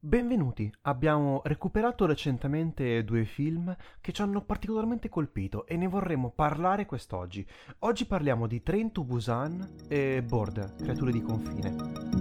Benvenuti, 0.00 0.72
abbiamo 0.82 1.40
recuperato 1.42 2.06
recentemente 2.06 3.02
due 3.02 3.24
film 3.24 3.74
che 4.00 4.12
ci 4.12 4.22
hanno 4.22 4.42
particolarmente 4.42 5.08
colpito 5.08 5.66
e 5.66 5.76
ne 5.76 5.88
vorremmo 5.88 6.30
parlare 6.30 6.86
quest'oggi. 6.86 7.44
Oggi 7.80 8.06
parliamo 8.06 8.46
di 8.46 8.62
Train 8.62 8.92
to 8.92 9.02
Busan 9.02 9.86
e 9.88 10.22
Border, 10.22 10.76
creature 10.76 11.10
di 11.10 11.20
confine. 11.20 12.17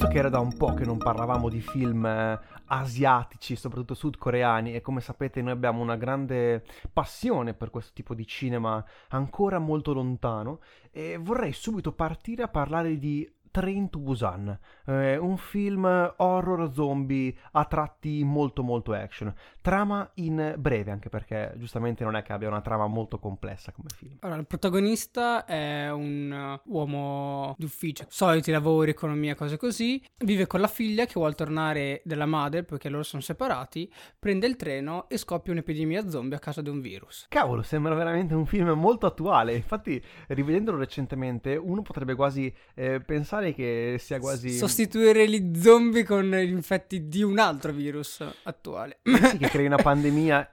Visto 0.00 0.14
che 0.14 0.20
era 0.20 0.30
da 0.30 0.40
un 0.40 0.56
po' 0.56 0.72
che 0.72 0.86
non 0.86 0.96
parlavamo 0.96 1.50
di 1.50 1.60
film 1.60 2.06
eh, 2.06 2.40
asiatici, 2.68 3.54
soprattutto 3.54 3.92
sudcoreani, 3.92 4.72
e 4.72 4.80
come 4.80 5.02
sapete 5.02 5.42
noi 5.42 5.52
abbiamo 5.52 5.82
una 5.82 5.96
grande 5.96 6.64
passione 6.90 7.52
per 7.52 7.68
questo 7.68 7.92
tipo 7.92 8.14
di 8.14 8.26
cinema 8.26 8.82
ancora 9.08 9.58
molto 9.58 9.92
lontano, 9.92 10.60
e 10.90 11.18
vorrei 11.20 11.52
subito 11.52 11.92
partire 11.92 12.42
a 12.44 12.48
parlare 12.48 12.96
di 12.96 13.30
Train 13.50 13.90
to 13.90 13.98
Busan, 13.98 14.56
eh, 14.86 15.16
un 15.16 15.36
film 15.36 16.14
horror 16.16 16.72
zombie 16.72 17.34
a 17.52 17.64
tratti 17.64 18.22
molto 18.24 18.62
molto 18.62 18.92
action. 18.92 19.32
Trama 19.60 20.08
in 20.14 20.54
breve, 20.56 20.90
anche 20.90 21.08
perché 21.08 21.54
giustamente 21.56 22.04
non 22.04 22.16
è 22.16 22.22
che 22.22 22.32
abbia 22.32 22.48
una 22.48 22.60
trama 22.60 22.86
molto 22.86 23.18
complessa 23.18 23.72
come 23.72 23.88
film. 23.94 24.16
Allora, 24.20 24.40
il 24.40 24.46
protagonista 24.46 25.44
è 25.44 25.90
un 25.90 26.58
uomo 26.66 27.54
di 27.58 27.64
ufficio, 27.64 28.04
soliti 28.08 28.50
lavori, 28.50 28.90
economia, 28.90 29.34
cose 29.34 29.56
così. 29.56 30.02
Vive 30.18 30.46
con 30.46 30.60
la 30.60 30.68
figlia 30.68 31.04
che 31.06 31.14
vuole 31.14 31.34
tornare 31.34 32.02
dalla 32.04 32.26
madre 32.26 32.62
perché 32.62 32.88
loro 32.88 33.02
sono 33.02 33.22
separati, 33.22 33.92
prende 34.18 34.46
il 34.46 34.56
treno 34.56 35.08
e 35.08 35.16
scoppia 35.16 35.52
un'epidemia 35.52 36.08
zombie 36.08 36.36
a 36.36 36.40
causa 36.40 36.62
di 36.62 36.68
un 36.68 36.80
virus. 36.80 37.26
Cavolo, 37.28 37.62
sembra 37.62 37.94
veramente 37.94 38.34
un 38.34 38.46
film 38.46 38.68
molto 38.70 39.06
attuale. 39.06 39.54
Infatti, 39.54 40.02
rivedendolo 40.28 40.78
recentemente, 40.78 41.56
uno 41.56 41.82
potrebbe 41.82 42.14
quasi 42.14 42.52
eh, 42.74 43.00
pensare 43.00 43.39
che 43.54 43.96
sia 43.98 44.18
quasi... 44.18 44.50
Sostituire 44.50 45.28
gli 45.28 45.58
zombie 45.58 46.04
con 46.04 46.30
gli 46.30 46.50
infetti 46.50 47.08
di 47.08 47.22
un 47.22 47.38
altro 47.38 47.72
virus 47.72 48.24
attuale. 48.42 49.00
Sì, 49.02 49.38
che 49.38 49.48
crei 49.48 49.66
una 49.66 49.76
pandemia 49.82 50.52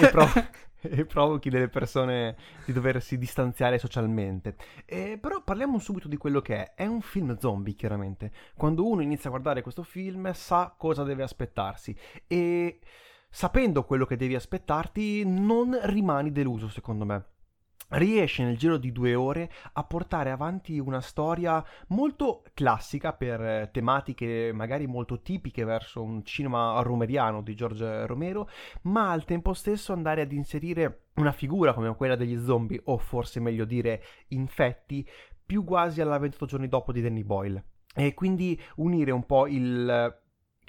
e, 0.00 0.08
prov- 0.10 0.48
e 0.80 1.04
provochi 1.04 1.50
delle 1.50 1.68
persone 1.68 2.36
di 2.64 2.72
doversi 2.72 3.18
distanziare 3.18 3.78
socialmente. 3.78 4.56
Eh, 4.84 5.18
però 5.20 5.42
parliamo 5.42 5.78
subito 5.78 6.08
di 6.08 6.16
quello 6.16 6.40
che 6.40 6.56
è. 6.56 6.74
È 6.74 6.86
un 6.86 7.00
film 7.00 7.36
zombie, 7.38 7.74
chiaramente. 7.74 8.32
Quando 8.56 8.86
uno 8.86 9.02
inizia 9.02 9.28
a 9.28 9.32
guardare 9.32 9.62
questo 9.62 9.82
film 9.82 10.32
sa 10.32 10.74
cosa 10.76 11.02
deve 11.02 11.22
aspettarsi 11.22 11.94
e 12.26 12.78
sapendo 13.28 13.84
quello 13.84 14.06
che 14.06 14.16
devi 14.16 14.34
aspettarti 14.34 15.24
non 15.26 15.78
rimani 15.82 16.32
deluso, 16.32 16.68
secondo 16.68 17.04
me 17.04 17.24
riesce 17.90 18.42
nel 18.42 18.56
giro 18.56 18.76
di 18.76 18.92
due 18.92 19.14
ore 19.14 19.50
a 19.72 19.84
portare 19.84 20.30
avanti 20.30 20.78
una 20.78 21.00
storia 21.00 21.64
molto 21.88 22.42
classica 22.54 23.12
per 23.12 23.40
eh, 23.40 23.70
tematiche 23.72 24.50
magari 24.52 24.86
molto 24.86 25.20
tipiche 25.20 25.64
verso 25.64 26.02
un 26.02 26.24
cinema 26.24 26.80
romeriano 26.82 27.42
di 27.42 27.54
George 27.54 28.06
Romero, 28.06 28.48
ma 28.82 29.10
al 29.10 29.24
tempo 29.24 29.52
stesso 29.52 29.92
andare 29.92 30.22
ad 30.22 30.32
inserire 30.32 31.06
una 31.14 31.32
figura 31.32 31.72
come 31.72 31.94
quella 31.96 32.16
degli 32.16 32.42
zombie, 32.42 32.80
o 32.84 32.98
forse 32.98 33.40
meglio 33.40 33.64
dire 33.64 34.02
infetti, 34.28 35.06
più 35.44 35.64
quasi 35.64 36.00
alla 36.00 36.18
28 36.18 36.46
giorni 36.46 36.68
dopo 36.68 36.92
di 36.92 37.00
Danny 37.00 37.22
Boyle. 37.22 37.64
E 37.94 38.12
quindi 38.14 38.60
unire 38.76 39.10
un 39.10 39.24
po' 39.24 39.46
il 39.46 40.14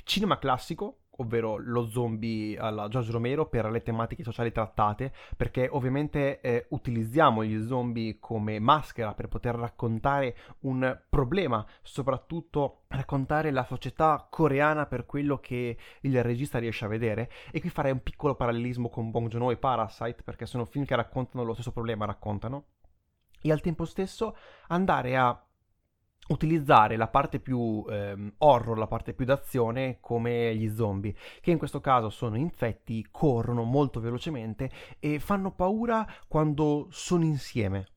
cinema 0.04 0.38
classico 0.38 1.00
ovvero 1.18 1.58
lo 1.58 1.88
zombie 1.88 2.58
alla 2.58 2.88
George 2.88 3.12
Romero 3.12 3.48
per 3.48 3.70
le 3.70 3.82
tematiche 3.82 4.24
sociali 4.24 4.52
trattate, 4.52 5.14
perché 5.36 5.68
ovviamente 5.72 6.42
eh, 6.42 6.66
utilizziamo 6.70 7.44
gli 7.44 7.66
zombie 7.66 8.18
come 8.20 8.60
maschera 8.60 9.14
per 9.14 9.28
poter 9.28 9.56
raccontare 9.56 10.36
un 10.62 11.00
problema, 11.10 11.66
soprattutto 11.82 12.84
raccontare 12.90 13.52
la 13.52 13.66
società 13.66 14.28
coreana 14.30 14.86
per 14.86 15.06
quello 15.06 15.40
che 15.40 15.78
il 16.02 16.24
regista 16.24 16.60
riesce 16.60 16.86
a 16.86 16.90
vedere. 16.90 17.30
E 17.52 17.60
qui 17.60 17.70
farei 17.70 17.92
un 17.92 18.02
piccolo 18.02 18.36
parallelismo 18.36 18.90
con 18.90 19.12
Bong 19.12 19.28
Joon-ho 19.28 19.52
e 19.52 19.58
Parasite 19.58 20.24
perché 20.24 20.46
sono 20.46 20.66
film 20.66 20.86
che 20.86 20.96
raccontano 20.96 21.44
lo 21.44 21.54
stesso 21.54 21.72
problema, 21.72 22.06
raccontano. 22.06 22.66
E 23.42 23.52
al 23.52 23.62
tempo 23.62 23.86
stesso 23.86 24.36
andare 24.68 25.16
a 25.16 25.47
utilizzare 26.28 26.98
la 26.98 27.08
parte 27.08 27.40
più 27.40 27.86
ehm, 27.90 28.34
horror, 28.40 28.78
la 28.78 28.88
parte 28.88 29.14
più 29.14 29.26
d'azione 29.26 29.98
come 30.00 30.56
gli 30.56 30.74
zombie, 30.74 31.16
che 31.42 31.52
in 31.52 31.58
questo 31.58 31.80
caso 31.80 32.10
sono 32.10 32.38
infetti, 32.38 33.06
corrono 33.12 33.64
molto 33.64 34.00
velocemente 34.00 34.70
e 35.00 35.20
fanno 35.20 35.52
paura 35.52 36.08
quando 36.28 36.88
sono 36.90 37.24
insieme. 37.24 37.88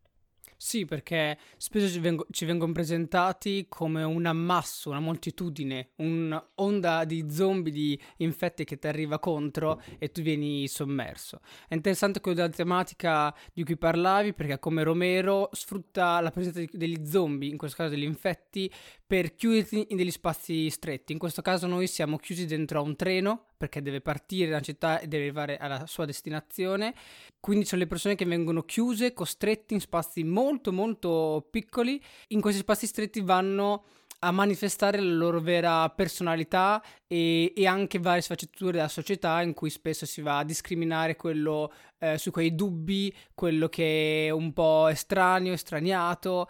Sì, 0.63 0.85
perché 0.85 1.39
spesso 1.57 1.89
ci, 1.89 2.01
vengo- 2.01 2.27
ci, 2.31 2.45
vengono 2.45 2.73
presentati 2.73 3.65
come 3.67 4.03
un 4.03 4.27
ammasso, 4.27 4.91
una 4.91 5.01
moltitudine, 5.01 5.93
un'onda 5.97 7.05
di 7.07 7.25
zombie, 7.31 7.73
di 7.73 7.99
infetti 8.19 8.65
che 8.65 8.79
ti 8.79 8.87
arriva 8.87 9.19
contro 9.19 9.81
e 9.99 10.13
tu 10.13 10.21
vieni 10.21 10.69
sommerso. 10.69 11.41
È 11.67 11.73
interessante 11.73 12.21
quella 12.21 12.47
tematica 12.51 13.35
di 13.55 13.65
cui 13.65 13.79
parlavi, 13.79 14.35
perché 14.35 14.59
come 14.59 14.83
Romero 14.83 15.49
sfrutta 15.53 16.21
la 16.21 16.31
presenza 16.31 16.63
degli 16.71 17.07
zombie, 17.07 17.49
in 17.49 17.57
questo 17.57 17.79
caso 17.79 17.95
degli 17.95 18.03
infetti, 18.03 18.71
per 19.11 19.35
chiuderti 19.35 19.89
in 19.91 19.97
degli 19.97 20.13
spazi 20.13 20.71
stretti. 20.71 21.11
In 21.11 21.19
questo 21.19 21.43
caso 21.43 21.67
noi 21.67 21.89
siamo 21.89 22.17
chiusi 22.17 22.47
dentro 22.47 22.79
a 22.79 22.83
un 22.83 22.95
treno 22.95 23.47
perché 23.57 23.83
deve 23.83 24.01
partire 24.01 24.49
da 24.53 24.61
città 24.61 25.01
e 25.01 25.09
deve 25.09 25.25
arrivare 25.25 25.57
alla 25.57 25.85
sua 25.89 26.05
destinazione. 26.05 26.95
Quindi 27.41 27.65
sono 27.65 27.81
le 27.81 27.89
persone 27.89 28.15
che 28.15 28.25
vengono 28.25 28.63
chiuse, 28.63 29.13
costrette 29.13 29.75
in 29.75 29.81
spazi 29.81 30.23
molto 30.23 30.71
molto 30.71 31.45
piccoli. 31.51 32.01
In 32.29 32.41
questi 32.41 32.61
spazi 32.61 32.87
stretti 32.87 33.21
vanno 33.21 33.83
a 34.21 34.31
manifestare 34.31 35.01
la 35.01 35.13
loro 35.13 35.41
vera 35.41 35.91
personalità 35.91 36.81
e, 37.09 37.53
e, 37.57 37.67
anche 37.67 37.99
varie 37.99 38.23
sfaccettature 38.23 38.77
della 38.77 38.87
società 38.87 39.43
in 39.43 39.55
cui 39.55 39.71
spesso 39.71 40.07
si 40.07 40.21
va 40.21 40.39
a 40.39 40.45
discriminare 40.45 41.17
quello 41.17 41.73
eh, 41.99 42.17
su 42.17 42.31
quei 42.31 42.55
dubbi, 42.55 43.13
quello 43.35 43.69
che 43.69 44.27
è 44.29 44.31
un 44.31 44.53
po' 44.53 44.87
estraneo, 44.87 45.53
estraniato. 45.53 46.49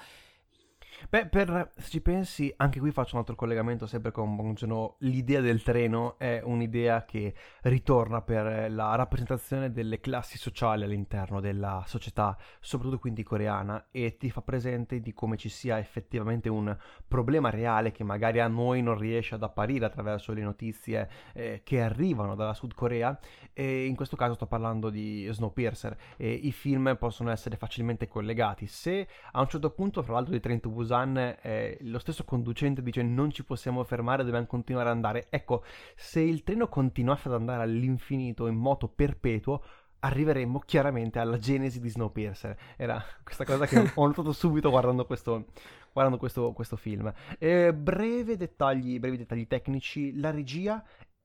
Beh, 1.09 1.27
per, 1.27 1.73
se 1.77 1.91
ci 1.91 2.01
pensi, 2.01 2.53
anche 2.57 2.79
qui 2.79 2.91
faccio 2.91 3.15
un 3.15 3.21
altro 3.21 3.35
collegamento 3.35 3.87
sempre 3.87 4.13
con 4.13 4.37
Bong 4.37 4.55
joon 4.55 4.95
L'idea 4.99 5.41
del 5.41 5.63
treno 5.63 6.19
è 6.19 6.41
un'idea 6.45 7.05
che 7.05 7.35
ritorna 7.63 8.21
per 8.23 8.71
la 8.71 8.95
rappresentazione 8.95 9.73
delle 9.73 10.01
classi 10.01 10.39
sociali 10.39 10.85
all'interno 10.85 11.41
della 11.41 11.83
società, 11.87 12.37
soprattutto 12.61 12.99
quindi 12.99 13.23
coreana, 13.23 13.87
e 13.91 14.17
ti 14.19 14.31
fa 14.31 14.43
presente 14.43 15.01
di 15.01 15.13
come 15.13 15.37
ci 15.37 15.49
sia 15.49 15.79
effettivamente 15.79 16.49
un 16.49 16.77
problema 17.09 17.51
reale 17.51 17.93
che 17.93 18.05
magari 18.05 18.41
a 18.41 18.49
noi 18.49 18.83
non 18.83 18.99
riesce 18.99 19.35
ad 19.35 19.43
apparire 19.43 19.87
attraverso 19.87 20.33
le 20.33 20.43
notizie 20.43 21.09
eh, 21.33 21.63
che 21.65 21.81
arrivano 21.81 22.35
dalla 22.35 22.55
Sud 22.55 22.75
Corea. 22.75 23.19
E 23.53 23.87
in 23.87 23.97
questo 23.97 24.17
caso 24.17 24.35
sto 24.35 24.47
parlando 24.47 24.91
di 24.91 25.27
Snowpiercer. 25.31 25.97
E 26.17 26.31
I 26.31 26.53
film 26.53 26.97
possono 26.99 27.31
essere 27.31 27.57
facilmente 27.57 28.07
collegati. 28.07 28.67
Se 28.67 29.09
a 29.33 29.41
un 29.41 29.49
certo 29.49 29.71
punto, 29.71 30.03
fra 30.03 30.15
l'altro, 30.15 30.33
di 30.33 30.41
Train 30.41 30.61
to 30.61 30.71
Busan 30.91 31.37
eh, 31.43 31.79
lo 31.83 32.01
stesso 32.01 32.25
conducente 32.25 32.83
dice 32.83 33.03
non 33.03 33.31
ci 33.31 33.45
possiamo 33.45 33.85
fermare, 33.85 34.25
dobbiamo 34.25 34.47
continuare 34.47 34.89
ad 34.89 34.97
andare. 34.97 35.29
Ecco, 35.31 35.63
se 35.95 36.21
il 36.21 36.43
treno 36.43 36.67
continuasse 36.67 37.29
ad 37.29 37.35
andare 37.35 37.63
all'infinito 37.63 38.49
in 38.49 38.57
moto 38.57 38.89
perpetuo, 38.89 39.63
arriveremmo 40.01 40.59
chiaramente 40.59 41.21
alla 41.21 41.39
genesi 41.39 41.79
di 41.81 41.89
Snowpiercer. 41.89 42.57
Era 42.77 43.01
questa 43.23 43.45
cosa 43.45 43.67
che 43.67 43.79
ho 43.95 44.07
notato 44.07 44.33
subito 44.33 44.69
guardando 44.71 45.07
questo, 45.07 45.47
guardando 45.93 46.19
questo, 46.19 46.53
questo 46.53 46.77
film. 46.77 47.13
Eh, 47.39 47.73
breve 47.73 48.37
dettagli, 48.37 48.99
brevi 48.99 49.19
dettagli 49.19 49.47
tecnici. 49.47 50.19
La 50.19 50.33
regia 50.33 50.85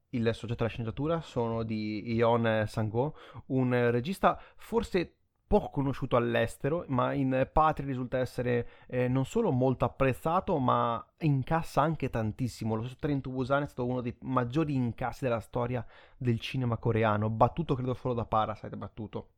il 0.09 0.29
soggetto 0.33 0.59
della 0.59 0.69
sceneggiatura 0.69 1.21
sono 1.21 1.63
di 1.63 2.13
Ion 2.13 2.65
Sango, 2.67 3.15
un 3.47 3.89
regista 3.91 4.39
forse 4.55 5.15
poco 5.47 5.69
conosciuto 5.69 6.15
all'estero, 6.15 6.85
ma 6.87 7.13
in 7.13 7.47
patria 7.51 7.87
risulta 7.87 8.17
essere 8.17 8.67
eh, 8.87 9.07
non 9.07 9.25
solo 9.25 9.51
molto 9.51 9.85
apprezzato, 9.85 10.57
ma 10.57 11.03
incassa 11.19 11.81
anche 11.81 12.09
tantissimo. 12.09 12.75
Lo 12.75 12.81
stesso 12.81 12.97
Train 12.99 13.21
to 13.21 13.29
Busan 13.29 13.63
è 13.63 13.67
stato 13.67 13.85
uno 13.85 14.01
dei 14.01 14.15
maggiori 14.21 14.73
incassi 14.73 15.23
della 15.23 15.39
storia 15.39 15.85
del 16.17 16.39
cinema 16.39 16.77
coreano, 16.77 17.29
battuto 17.29 17.75
credo 17.75 17.93
solo 17.93 18.13
da 18.13 18.25
Parasite, 18.25 18.75
battuto. 18.75 19.29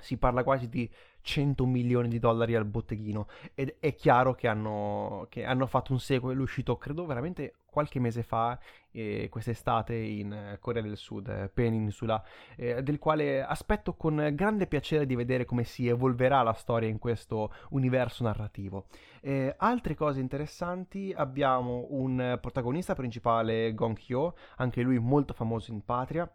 Si 0.00 0.16
parla 0.16 0.44
quasi 0.44 0.68
di 0.68 0.88
100 1.22 1.66
milioni 1.66 2.08
di 2.08 2.18
dollari 2.18 2.54
al 2.54 2.64
botteghino 2.64 3.26
ed 3.54 3.76
è 3.80 3.94
chiaro 3.94 4.34
che 4.34 4.46
hanno, 4.46 5.26
che 5.28 5.44
hanno 5.44 5.66
fatto 5.66 5.92
un 5.92 5.98
sequel 5.98 6.38
uscito 6.38 6.76
credo 6.76 7.04
veramente 7.04 7.54
qualche 7.78 8.00
mese 8.00 8.24
fa, 8.24 8.58
eh, 8.90 9.28
quest'estate 9.30 9.94
in 9.94 10.32
eh, 10.32 10.58
Corea 10.58 10.82
del 10.82 10.96
Sud, 10.96 11.28
eh, 11.28 11.48
Peninsula, 11.48 12.20
eh, 12.56 12.82
del 12.82 12.98
quale 12.98 13.40
aspetto 13.40 13.94
con 13.94 14.30
grande 14.32 14.66
piacere 14.66 15.06
di 15.06 15.14
vedere 15.14 15.44
come 15.44 15.62
si 15.62 15.86
evolverà 15.86 16.42
la 16.42 16.54
storia 16.54 16.88
in 16.88 16.98
questo 16.98 17.54
universo 17.70 18.24
narrativo. 18.24 18.86
Eh, 19.20 19.54
altre 19.56 19.94
cose 19.94 20.18
interessanti, 20.18 21.14
abbiamo 21.16 21.86
un 21.90 22.36
protagonista 22.40 22.96
principale, 22.96 23.72
Gong 23.74 23.96
Hyo, 23.96 24.34
anche 24.56 24.82
lui 24.82 24.98
molto 24.98 25.32
famoso 25.32 25.70
in 25.70 25.84
patria, 25.84 26.28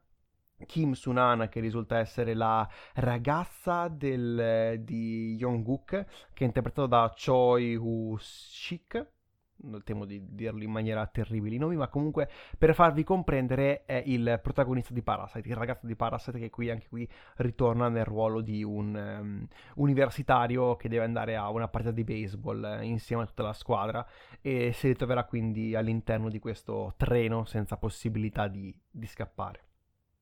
Kim 0.65 0.93
Sunan 0.93 1.49
che 1.49 1.59
risulta 1.59 1.97
essere 1.97 2.33
la 2.33 2.65
ragazza 2.93 3.89
del, 3.89 4.79
di 4.79 5.35
Jungkook 5.35 6.05
che 6.31 6.43
è 6.43 6.43
interpretato 6.45 6.87
da 6.87 7.13
Choi 7.13 7.75
Woo-shik 7.75 9.07
temo 9.83 10.05
di 10.05 10.21
dirlo 10.29 10.63
in 10.63 10.71
maniera 10.71 11.05
terribile 11.07 11.55
i 11.55 11.57
nomi, 11.57 11.75
ma 11.75 11.87
comunque 11.87 12.29
per 12.57 12.73
farvi 12.73 13.03
comprendere 13.03 13.85
è 13.85 14.01
il 14.05 14.39
protagonista 14.41 14.93
di 14.93 15.01
Parasite, 15.01 15.47
il 15.47 15.55
ragazzo 15.55 15.87
di 15.87 15.95
Parasite 15.95 16.39
che 16.39 16.49
qui 16.49 16.69
anche 16.69 16.87
qui 16.87 17.07
ritorna 17.37 17.89
nel 17.89 18.05
ruolo 18.05 18.41
di 18.41 18.63
un 18.63 18.95
um, 18.95 19.47
universitario 19.75 20.75
che 20.75 20.89
deve 20.89 21.03
andare 21.05 21.35
a 21.35 21.49
una 21.49 21.67
partita 21.67 21.93
di 21.93 22.03
baseball 22.03 22.79
insieme 22.83 23.23
a 23.23 23.25
tutta 23.25 23.43
la 23.43 23.53
squadra 23.53 24.05
e 24.41 24.71
si 24.73 24.87
ritroverà 24.87 25.25
quindi 25.25 25.75
all'interno 25.75 26.29
di 26.29 26.39
questo 26.39 26.93
treno 26.97 27.45
senza 27.45 27.77
possibilità 27.77 28.47
di, 28.47 28.75
di 28.89 29.07
scappare 29.07 29.72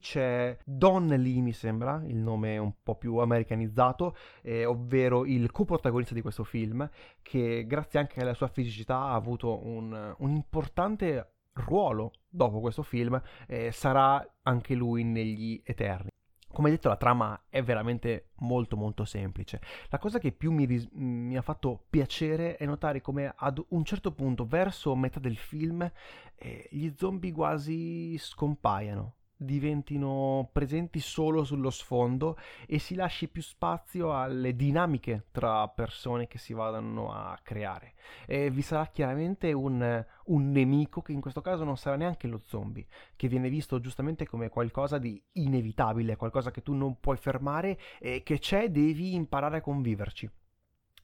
c'è 0.01 0.57
Don 0.65 1.07
Lee, 1.07 1.39
mi 1.39 1.53
sembra, 1.53 2.01
il 2.05 2.17
nome 2.17 2.57
un 2.57 2.73
po' 2.83 2.95
più 2.95 3.17
americanizzato, 3.17 4.15
eh, 4.41 4.65
ovvero 4.65 5.25
il 5.25 5.49
coprotagonista 5.51 6.13
di 6.13 6.21
questo 6.21 6.43
film, 6.43 6.89
che 7.21 7.65
grazie 7.65 7.99
anche 7.99 8.19
alla 8.19 8.33
sua 8.33 8.47
fisicità 8.47 8.97
ha 8.97 9.13
avuto 9.13 9.65
un, 9.65 10.13
un 10.17 10.29
importante 10.31 11.35
ruolo 11.53 12.11
dopo 12.27 12.59
questo 12.59 12.83
film, 12.83 13.21
eh, 13.47 13.71
sarà 13.71 14.25
anche 14.41 14.73
lui 14.75 15.03
negli 15.03 15.61
Eterni. 15.63 16.09
Come 16.51 16.69
detto, 16.69 16.89
la 16.89 16.97
trama 16.97 17.45
è 17.49 17.63
veramente 17.63 18.31
molto 18.39 18.75
molto 18.75 19.05
semplice. 19.05 19.61
La 19.87 19.99
cosa 19.99 20.19
che 20.19 20.33
più 20.33 20.51
mi, 20.51 20.65
ris- 20.65 20.89
mi, 20.91 21.37
ha 21.37 21.41
fatto 21.41 21.85
piacere 21.89 22.57
è 22.57 22.65
notare 22.65 22.99
come 22.99 23.33
ad 23.33 23.63
un 23.69 23.85
certo 23.85 24.11
punto, 24.11 24.45
verso 24.45 24.93
metà 24.95 25.21
del 25.21 25.37
film, 25.37 25.89
eh, 26.35 26.67
gli 26.69 26.91
zombie 26.97 27.31
quasi 27.31 28.17
scompaiano 28.17 29.15
diventino 29.43 30.49
presenti 30.51 30.99
solo 30.99 31.43
sullo 31.43 31.71
sfondo 31.71 32.37
e 32.67 32.77
si 32.77 32.95
lasci 32.95 33.27
più 33.27 33.41
spazio 33.41 34.15
alle 34.15 34.55
dinamiche 34.55 35.25
tra 35.31 35.67
persone 35.67 36.27
che 36.27 36.37
si 36.37 36.53
vadano 36.53 37.11
a 37.11 37.39
creare. 37.41 37.93
E 38.27 38.51
vi 38.51 38.61
sarà 38.61 38.85
chiaramente 38.87 39.51
un, 39.51 40.05
un 40.25 40.51
nemico 40.51 41.01
che 41.01 41.11
in 41.11 41.21
questo 41.21 41.41
caso 41.41 41.63
non 41.63 41.77
sarà 41.77 41.95
neanche 41.95 42.27
lo 42.27 42.39
zombie, 42.45 42.85
che 43.15 43.27
viene 43.27 43.49
visto 43.49 43.79
giustamente 43.79 44.27
come 44.27 44.49
qualcosa 44.49 44.97
di 44.97 45.21
inevitabile, 45.33 46.15
qualcosa 46.15 46.51
che 46.51 46.61
tu 46.61 46.73
non 46.73 46.99
puoi 46.99 47.17
fermare 47.17 47.79
e 47.99 48.21
che 48.23 48.37
c'è, 48.37 48.69
devi 48.69 49.15
imparare 49.15 49.57
a 49.57 49.61
conviverci. 49.61 50.29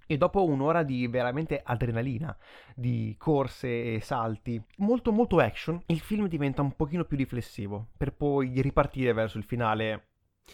E 0.08 0.18
dopo 0.18 0.44
un'ora 0.46 0.84
di 0.84 1.06
veramente 1.08 1.62
adrenalina, 1.64 2.36
di 2.74 3.14
corse 3.18 3.96
e 3.96 4.00
salti, 4.02 4.60
molto 4.78 5.12
molto 5.12 5.40
action, 5.40 5.80
il 5.88 6.00
film 6.00 6.28
diventa 6.28 6.62
un 6.62 6.76
pochino 6.76 7.04
più 7.04 7.18
riflessivo, 7.18 7.90
per 7.98 8.14
poi 8.14 8.62
ripartire 8.62 9.12
verso 9.14 9.38
il 9.38 9.44
finale. 9.44 10.08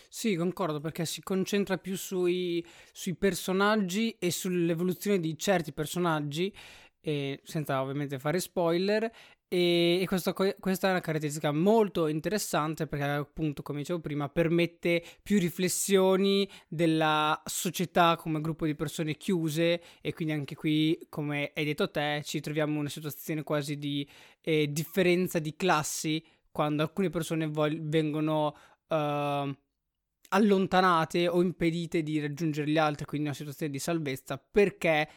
Sì, 0.10 0.36
concordo 0.36 0.80
perché 0.80 1.06
si 1.06 1.22
concentra 1.22 1.78
più 1.78 1.96
sui, 1.96 2.66
sui 2.92 3.14
personaggi 3.14 4.16
e 4.18 4.32
sull'evoluzione 4.32 5.20
di 5.20 5.38
certi 5.38 5.72
personaggi, 5.72 6.52
senza 7.44 7.80
ovviamente 7.80 8.18
fare 8.18 8.40
spoiler, 8.40 9.12
e, 9.56 10.06
questo, 10.08 10.34
questa 10.34 10.88
è 10.88 10.90
una 10.90 11.00
caratteristica 11.00 11.52
molto 11.52 12.08
interessante 12.08 12.88
perché 12.88 13.06
appunto, 13.06 13.62
come 13.62 13.82
dicevo 13.82 14.00
prima, 14.00 14.28
permette 14.28 15.04
più 15.22 15.38
riflessioni 15.38 16.50
della 16.68 17.40
società 17.46 18.16
come 18.16 18.42
gruppo 18.42 18.66
di 18.66 18.74
persone 18.74 19.16
chiuse 19.16 19.80
e 20.02 20.12
quindi 20.12 20.34
anche 20.34 20.56
qui, 20.56 20.98
come 21.08 21.52
hai 21.54 21.66
detto 21.66 21.92
te, 21.92 22.24
ci 22.26 22.40
troviamo 22.40 22.72
in 22.74 22.80
una 22.80 22.90
situazione 22.90 23.44
quasi 23.44 23.78
di 23.78 24.10
eh, 24.42 24.72
differenza 24.72 25.38
di 25.38 25.56
classi 25.56 26.26
quando 26.50 26.82
alcune 26.82 27.12
persone 27.12 27.46
vol- 27.46 27.80
vengono... 27.80 28.56
Uh, 28.88 29.56
allontanate 30.36 31.28
o 31.28 31.44
impedite 31.44 32.02
di 32.02 32.20
raggiungere 32.20 32.68
gli 32.68 32.80
altri, 32.80 33.06
quindi 33.06 33.28
una 33.28 33.36
situazione 33.36 33.72
di 33.72 33.78
salvezza, 33.78 34.40
perché 34.40 35.08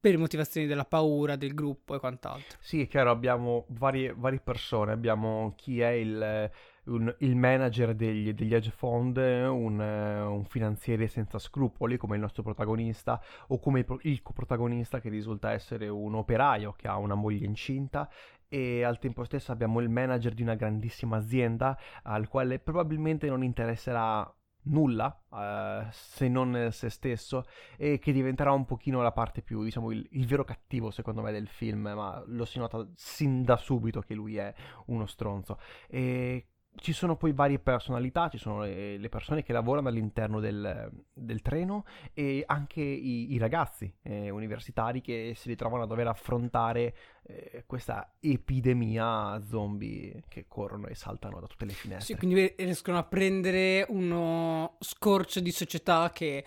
per 0.00 0.16
motivazioni 0.16 0.66
della 0.66 0.84
paura 0.84 1.36
del 1.36 1.54
gruppo 1.54 1.94
e 1.94 1.98
quant'altro. 1.98 2.58
Sì, 2.60 2.82
è 2.82 2.86
chiaro, 2.86 3.10
abbiamo 3.10 3.64
varie, 3.70 4.14
varie 4.16 4.40
persone, 4.40 4.92
abbiamo 4.92 5.54
chi 5.56 5.80
è 5.80 5.88
il, 5.88 6.50
un, 6.84 7.14
il 7.18 7.36
manager 7.36 7.94
degli, 7.94 8.32
degli, 8.32 8.54
hedge 8.54 8.70
fund, 8.70 9.16
un, 9.16 9.80
un, 9.80 10.44
finanziere 10.44 11.08
senza 11.08 11.38
scrupoli 11.38 11.96
come 11.96 12.14
il 12.14 12.20
nostro 12.20 12.42
protagonista, 12.42 13.20
o 13.48 13.58
come 13.58 13.80
il, 13.80 13.98
il 14.02 14.22
coprotagonista 14.22 15.00
che 15.00 15.08
risulta 15.08 15.52
essere 15.52 15.88
un 15.88 16.14
operaio 16.14 16.74
che 16.76 16.86
ha 16.86 16.96
una 16.96 17.14
moglie 17.14 17.46
incinta 17.46 18.08
e 18.48 18.82
al 18.82 18.98
tempo 18.98 19.24
stesso 19.24 19.52
abbiamo 19.52 19.80
il 19.80 19.90
manager 19.90 20.32
di 20.32 20.42
una 20.42 20.54
grandissima 20.54 21.18
azienda 21.18 21.78
al 22.04 22.28
quale 22.28 22.58
probabilmente 22.58 23.28
non 23.28 23.44
interesserà 23.44 24.32
nulla 24.68 25.22
uh, 25.28 25.88
se 25.90 26.28
non 26.28 26.68
se 26.70 26.88
stesso 26.90 27.44
e 27.76 27.98
che 27.98 28.12
diventerà 28.12 28.52
un 28.52 28.64
pochino 28.64 29.02
la 29.02 29.12
parte 29.12 29.42
più 29.42 29.62
diciamo 29.62 29.90
il, 29.90 30.06
il, 30.12 30.26
vero 30.26 30.44
cattivo 30.44 30.90
secondo 30.90 31.22
me 31.22 31.32
del 31.32 31.48
film 31.48 31.88
ma 31.94 32.22
lo 32.26 32.44
si 32.44 32.58
nota 32.58 32.86
sin 32.94 33.44
da 33.44 33.56
subito 33.56 34.00
che 34.00 34.14
lui 34.14 34.36
è 34.36 34.52
uno 34.86 35.06
stronzo. 35.06 35.58
E 35.88 36.46
ci 36.80 36.92
sono 36.92 37.16
poi 37.16 37.32
varie 37.32 37.58
personalità, 37.58 38.28
ci 38.28 38.38
sono 38.38 38.60
le, 38.60 38.96
le 38.96 39.08
persone 39.08 39.42
che 39.42 39.52
lavorano 39.52 39.88
all'interno 39.88 40.40
del, 40.40 40.90
del 41.12 41.42
treno 41.42 41.84
e 42.12 42.42
anche 42.46 42.80
i, 42.80 43.32
i 43.32 43.38
ragazzi 43.38 43.92
eh, 44.02 44.30
universitari 44.30 45.00
che 45.00 45.32
si 45.36 45.48
ritrovano 45.48 45.82
a 45.82 45.86
dover 45.86 46.08
affrontare 46.08 46.94
eh, 47.22 47.64
questa 47.66 48.14
epidemia 48.20 49.42
zombie 49.44 50.24
che 50.28 50.46
corrono 50.48 50.86
e 50.86 50.94
saltano 50.94 51.40
da 51.40 51.46
tutte 51.46 51.64
le 51.64 51.72
finestre. 51.72 52.14
Sì, 52.14 52.16
quindi 52.16 52.54
riescono 52.56 52.98
a 52.98 53.04
prendere 53.04 53.84
uno 53.88 54.76
scorcio 54.80 55.40
di 55.40 55.50
società 55.50 56.10
che 56.12 56.44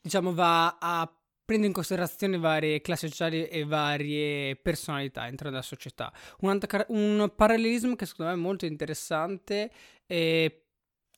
diciamo 0.00 0.34
va 0.34 0.78
a 0.78 1.10
prende 1.44 1.66
in 1.66 1.72
considerazione 1.72 2.38
varie 2.38 2.80
classi 2.80 3.08
sociali 3.08 3.46
e 3.46 3.64
varie 3.64 4.56
personalità 4.56 5.22
all'interno 5.22 5.50
della 5.50 5.62
società. 5.62 6.12
Un, 6.40 6.58
un 6.88 7.32
parallelismo 7.34 7.96
che 7.96 8.06
secondo 8.06 8.32
me 8.32 8.38
è 8.38 8.40
molto 8.40 8.66
interessante 8.66 9.70
è 10.06 10.58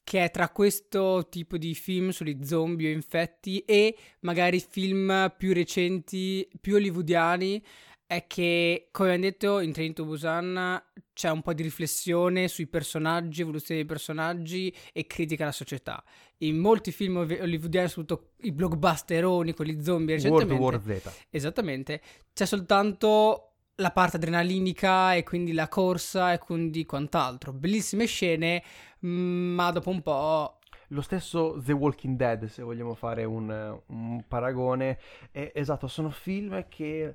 che 0.06 0.22
è 0.22 0.30
tra 0.30 0.50
questo 0.50 1.26
tipo 1.28 1.56
di 1.56 1.74
film 1.74 2.10
sugli 2.10 2.44
zombie 2.44 2.90
o 2.90 2.92
infetti 2.92 3.58
e 3.60 3.96
magari 4.20 4.60
film 4.60 5.34
più 5.36 5.52
recenti, 5.52 6.48
più 6.60 6.76
hollywoodiani, 6.76 7.60
è 8.06 8.26
che, 8.26 8.88
come 8.92 9.14
abbiamo 9.14 9.30
detto, 9.30 9.58
in 9.60 9.72
Train 9.72 9.92
to 9.92 10.04
Busan 10.04 10.82
c'è 11.12 11.30
un 11.30 11.42
po' 11.42 11.52
di 11.52 11.62
riflessione 11.62 12.46
sui 12.46 12.66
personaggi, 12.66 13.40
evoluzione 13.40 13.80
dei 13.80 13.88
personaggi 13.88 14.74
e 14.92 15.06
critica 15.06 15.42
alla 15.42 15.52
società. 15.52 16.02
In 16.38 16.58
molti 16.58 16.92
film 16.92 17.16
hollywoodiani, 17.16 17.88
soprattutto 17.88 18.34
i 18.42 18.52
blockbusteroni 18.52 19.54
con 19.54 19.66
gli 19.66 19.82
zombie 19.82 20.14
recentemente... 20.14 20.54
World 20.54 20.86
War 20.86 21.00
Z. 21.00 21.26
Esattamente. 21.30 22.00
C'è 22.32 22.46
soltanto 22.46 23.54
la 23.76 23.90
parte 23.90 24.16
adrenalinica 24.16 25.14
e 25.14 25.22
quindi 25.22 25.52
la 25.52 25.68
corsa 25.68 26.32
e 26.32 26.38
quindi 26.38 26.86
quant'altro. 26.86 27.52
Bellissime 27.52 28.06
scene, 28.06 28.62
ma 29.00 29.70
dopo 29.72 29.90
un 29.90 30.02
po' 30.02 30.58
Lo 30.90 31.00
stesso 31.00 31.60
The 31.60 31.72
Walking 31.72 32.16
Dead, 32.16 32.44
se 32.44 32.62
vogliamo 32.62 32.94
fare 32.94 33.24
un, 33.24 33.80
un 33.86 34.24
paragone, 34.28 35.00
è, 35.32 35.50
esatto, 35.52 35.88
sono 35.88 36.10
film 36.10 36.66
che 36.68 37.12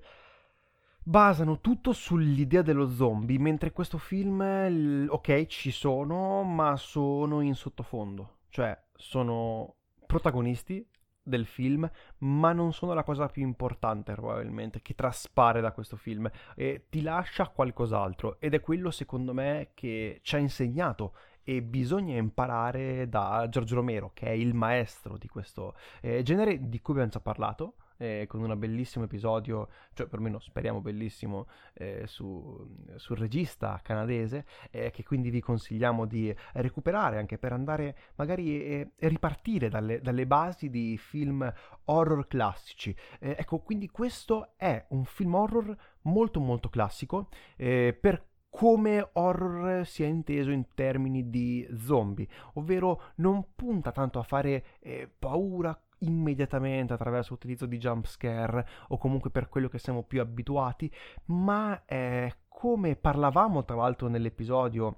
basano 1.04 1.60
tutto 1.60 1.94
sull'idea 1.94 2.62
dello 2.62 2.90
zombie, 2.90 3.40
mentre 3.40 3.72
questo 3.72 3.98
film, 3.98 5.08
ok, 5.10 5.46
ci 5.48 5.72
sono, 5.72 6.44
ma 6.44 6.76
sono 6.78 7.42
in 7.42 7.56
sottofondo, 7.56 8.38
cioè 8.50 8.80
sono 8.94 9.76
protagonisti 10.06 10.86
del 11.24 11.46
film, 11.46 11.90
ma 12.20 12.52
non 12.52 12.74
sono 12.74 12.94
la 12.94 13.04
cosa 13.04 13.28
più 13.28 13.44
importante 13.44 14.14
probabilmente 14.14 14.82
che 14.82 14.96
traspare 14.96 15.62
da 15.62 15.72
questo 15.72 15.96
film 15.96 16.30
e 16.56 16.88
ti 16.90 17.02
lascia 17.02 17.48
qualcos'altro. 17.48 18.40
Ed 18.40 18.54
è 18.54 18.60
quello 18.60 18.92
secondo 18.92 19.34
me 19.34 19.72
che 19.74 20.20
ci 20.22 20.36
ha 20.36 20.40
insegnato 20.40 21.16
e 21.44 21.62
bisogna 21.62 22.18
imparare 22.18 23.10
da 23.10 23.48
Giorgio 23.50 23.76
Romero 23.76 24.12
che 24.14 24.28
è 24.28 24.32
il 24.32 24.54
maestro 24.54 25.18
di 25.18 25.28
questo 25.28 25.76
eh, 26.02 26.22
genere 26.22 26.70
di 26.70 26.80
cui 26.82 26.94
abbiamo 26.94 27.12
già 27.12 27.20
parlato 27.20 27.76
eh, 28.02 28.26
con 28.28 28.42
un 28.42 28.58
bellissimo 28.58 29.06
episodio, 29.06 29.70
cioè 29.94 30.08
perlomeno 30.08 30.40
speriamo 30.40 30.82
bellissimo, 30.82 31.48
eh, 31.74 32.04
su, 32.08 32.68
sul 32.96 33.18
regista 33.18 33.80
canadese, 33.84 34.46
eh, 34.72 34.90
che 34.90 35.04
quindi 35.04 35.30
vi 35.30 35.40
consigliamo 35.40 36.06
di 36.06 36.36
recuperare 36.54 37.20
anche 37.20 37.38
per 37.38 37.54
andare 37.54 37.96
magari 38.16 38.64
e 38.64 38.92
eh, 38.96 39.08
ripartire 39.08 39.70
dalle, 39.70 40.02
dalle, 40.02 40.26
basi 40.26 40.72
di 40.72 40.98
film 40.98 41.52
horror 41.86 42.28
classici. 42.28 42.96
Eh, 43.20 43.36
ecco, 43.38 43.60
quindi 43.60 43.88
questo 43.90 44.54
è 44.58 44.84
un 44.90 45.06
film 45.06 45.36
horror 45.36 45.78
molto 46.04 46.40
molto 46.40 46.70
classico 46.70 47.30
eh, 47.56 47.96
per 48.00 48.30
come 48.52 49.10
horror 49.14 49.86
sia 49.88 50.06
inteso 50.06 50.52
in 50.52 50.66
termini 50.76 51.30
di 51.30 51.66
zombie, 51.80 52.28
ovvero 52.54 53.02
non 53.16 53.56
punta 53.56 53.92
tanto 53.92 54.20
a 54.20 54.24
fare 54.24 54.66
eh, 54.82 55.10
paura 55.18 55.76
immediatamente 56.00 56.94
attraverso 56.94 57.34
l'utilizzo 57.34 57.66
di 57.66 57.78
jump 57.78 58.06
scare 58.06 58.68
o 58.90 58.98
comunque 58.98 59.30
per 59.30 59.48
quello 59.48 59.70
che 59.70 59.80
siamo 59.80 60.04
più 60.04 60.20
abituati, 60.20 60.92
ma 61.28 61.86
è 61.86 62.32
come 62.48 62.96
parlavamo 62.96 63.64
tra 63.64 63.78
l'altro 63.78 64.08
nell'episodio 64.08 64.98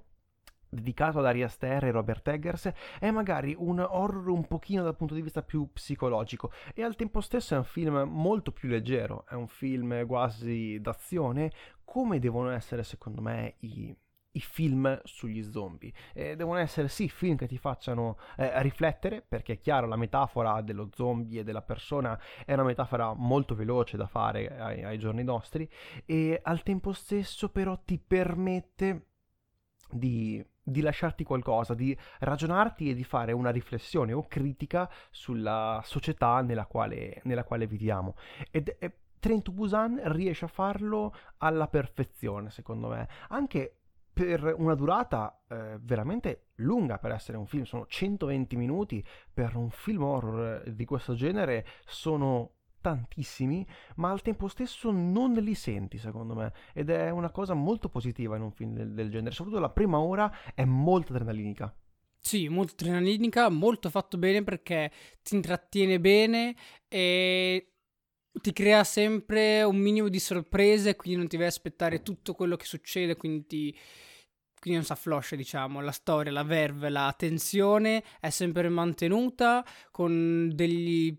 dedicato 0.74 1.20
ad 1.20 1.26
Ari 1.26 1.42
Aster 1.42 1.84
e 1.84 1.90
Robert 1.90 2.26
Eggers, 2.28 2.72
è 2.98 3.10
magari 3.10 3.54
un 3.56 3.78
horror 3.78 4.28
un 4.28 4.46
pochino 4.46 4.82
dal 4.82 4.96
punto 4.96 5.14
di 5.14 5.22
vista 5.22 5.42
più 5.42 5.70
psicologico 5.72 6.50
e 6.74 6.82
al 6.82 6.96
tempo 6.96 7.20
stesso 7.20 7.54
è 7.54 7.58
un 7.58 7.64
film 7.64 8.02
molto 8.08 8.52
più 8.52 8.68
leggero, 8.68 9.24
è 9.28 9.34
un 9.34 9.46
film 9.46 10.04
quasi 10.06 10.78
d'azione, 10.80 11.52
come 11.84 12.18
devono 12.18 12.50
essere 12.50 12.82
secondo 12.82 13.20
me 13.20 13.56
i, 13.60 13.94
i 14.34 14.40
film 14.40 15.00
sugli 15.04 15.42
zombie. 15.50 15.92
Eh, 16.12 16.36
devono 16.36 16.58
essere 16.58 16.88
sì 16.88 17.08
film 17.08 17.36
che 17.36 17.46
ti 17.46 17.58
facciano 17.58 18.18
eh, 18.36 18.62
riflettere, 18.62 19.24
perché 19.26 19.54
è 19.54 19.58
chiaro 19.58 19.86
la 19.86 19.96
metafora 19.96 20.60
dello 20.60 20.90
zombie 20.92 21.40
e 21.40 21.44
della 21.44 21.62
persona 21.62 22.18
è 22.44 22.52
una 22.52 22.64
metafora 22.64 23.14
molto 23.14 23.54
veloce 23.54 23.96
da 23.96 24.06
fare 24.06 24.56
ai, 24.58 24.84
ai 24.84 24.98
giorni 24.98 25.22
nostri, 25.22 25.68
e 26.04 26.40
al 26.42 26.62
tempo 26.62 26.92
stesso 26.92 27.50
però 27.50 27.78
ti 27.84 27.98
permette 27.98 29.06
di, 29.90 30.44
di, 30.60 30.80
lasciarti 30.80 31.22
qualcosa, 31.22 31.74
di 31.74 31.96
ragionarti 32.20 32.90
e 32.90 32.94
di 32.94 33.04
fare 33.04 33.32
una 33.32 33.50
riflessione 33.50 34.12
o 34.12 34.26
critica 34.26 34.90
sulla 35.10 35.80
società 35.84 36.40
nella 36.40 36.66
quale, 36.66 37.20
nella 37.24 37.44
quale 37.44 37.66
viviamo. 37.66 38.16
Ed 38.50 38.76
è, 38.78 38.90
Train 39.24 39.40
to 39.40 39.52
Busan 39.52 40.02
riesce 40.12 40.44
a 40.44 40.48
farlo 40.48 41.14
alla 41.38 41.66
perfezione, 41.66 42.50
secondo 42.50 42.88
me. 42.88 43.08
Anche 43.28 43.78
per 44.12 44.54
una 44.58 44.74
durata 44.74 45.40
eh, 45.48 45.78
veramente 45.80 46.48
lunga 46.56 46.98
per 46.98 47.12
essere 47.12 47.38
un 47.38 47.46
film, 47.46 47.62
sono 47.62 47.86
120 47.86 48.54
minuti 48.54 49.02
per 49.32 49.56
un 49.56 49.70
film 49.70 50.02
horror 50.02 50.70
di 50.70 50.84
questo 50.84 51.14
genere, 51.14 51.66
sono 51.86 52.56
tantissimi, 52.82 53.66
ma 53.96 54.10
al 54.10 54.20
tempo 54.20 54.46
stesso 54.46 54.90
non 54.90 55.32
li 55.32 55.54
senti, 55.54 55.96
secondo 55.96 56.34
me, 56.34 56.52
ed 56.74 56.90
è 56.90 57.08
una 57.08 57.30
cosa 57.30 57.54
molto 57.54 57.88
positiva 57.88 58.36
in 58.36 58.42
un 58.42 58.52
film 58.52 58.74
del, 58.74 58.92
del 58.92 59.08
genere, 59.08 59.34
soprattutto 59.34 59.62
la 59.62 59.70
prima 59.70 60.00
ora 60.00 60.30
è 60.54 60.66
molto 60.66 61.14
adrenalinica. 61.14 61.74
Sì, 62.18 62.48
molto 62.48 62.74
adrenalinica, 62.74 63.48
molto 63.48 63.88
fatto 63.88 64.18
bene 64.18 64.44
perché 64.44 64.92
ti 65.22 65.34
intrattiene 65.34 65.98
bene 65.98 66.54
e 66.88 67.73
ti 68.40 68.52
crea 68.52 68.84
sempre 68.84 69.62
un 69.62 69.76
minimo 69.76 70.08
di 70.08 70.18
sorprese, 70.18 70.96
quindi 70.96 71.18
non 71.18 71.28
ti 71.28 71.36
vai 71.36 71.46
aspettare 71.46 72.02
tutto 72.02 72.34
quello 72.34 72.56
che 72.56 72.64
succede, 72.64 73.16
quindi 73.16 73.46
ti 73.46 73.78
quindi 74.64 74.80
non 74.80 74.88
si 74.88 74.92
affloscia, 74.92 75.36
diciamo, 75.36 75.82
la 75.82 75.92
storia, 75.92 76.32
la 76.32 76.42
verve, 76.42 76.88
la 76.88 77.14
tensione 77.14 78.02
è 78.18 78.30
sempre 78.30 78.70
mantenuta 78.70 79.62
con 79.90 80.50
degli 80.54 81.14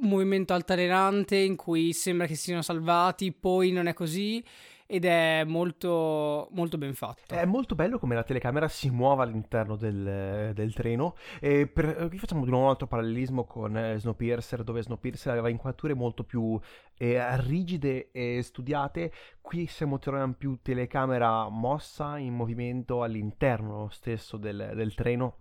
movimento 0.00 0.54
altalenante 0.54 1.36
in 1.36 1.56
cui 1.56 1.92
sembra 1.92 2.26
che 2.26 2.36
siano 2.36 2.62
salvati, 2.62 3.32
poi 3.32 3.70
non 3.70 3.86
è 3.86 3.92
così 3.92 4.42
ed 4.86 5.04
è 5.04 5.44
molto, 5.44 6.48
molto 6.52 6.78
ben 6.78 6.94
fatto. 6.94 7.34
È 7.34 7.44
molto 7.44 7.74
bello 7.74 7.98
come 7.98 8.14
la 8.14 8.22
telecamera 8.22 8.68
si 8.68 8.90
muova 8.90 9.24
all'interno 9.24 9.76
del, 9.76 10.52
del 10.54 10.74
treno. 10.74 11.16
E 11.40 11.66
per, 11.66 12.08
qui 12.08 12.18
facciamo 12.18 12.44
di 12.44 12.50
nuovo 12.50 12.64
un 12.64 12.70
altro 12.70 12.86
parallelismo 12.86 13.44
con 13.44 13.76
eh, 13.76 13.98
Snowpiercer, 13.98 14.62
dove 14.62 14.82
Snowpiercer 14.82 15.32
aveva 15.32 15.48
inquadrature 15.48 15.94
molto 15.94 16.24
più 16.24 16.58
eh, 16.96 17.40
rigide 17.42 18.10
e 18.12 18.40
studiate. 18.42 19.12
Qui 19.40 19.66
siamo 19.66 19.98
troviamo 19.98 20.34
più 20.34 20.58
telecamera 20.62 21.48
mossa 21.48 22.18
in 22.18 22.34
movimento 22.34 23.02
all'interno 23.02 23.88
stesso 23.90 24.36
del, 24.36 24.72
del 24.74 24.94
treno 24.94 25.38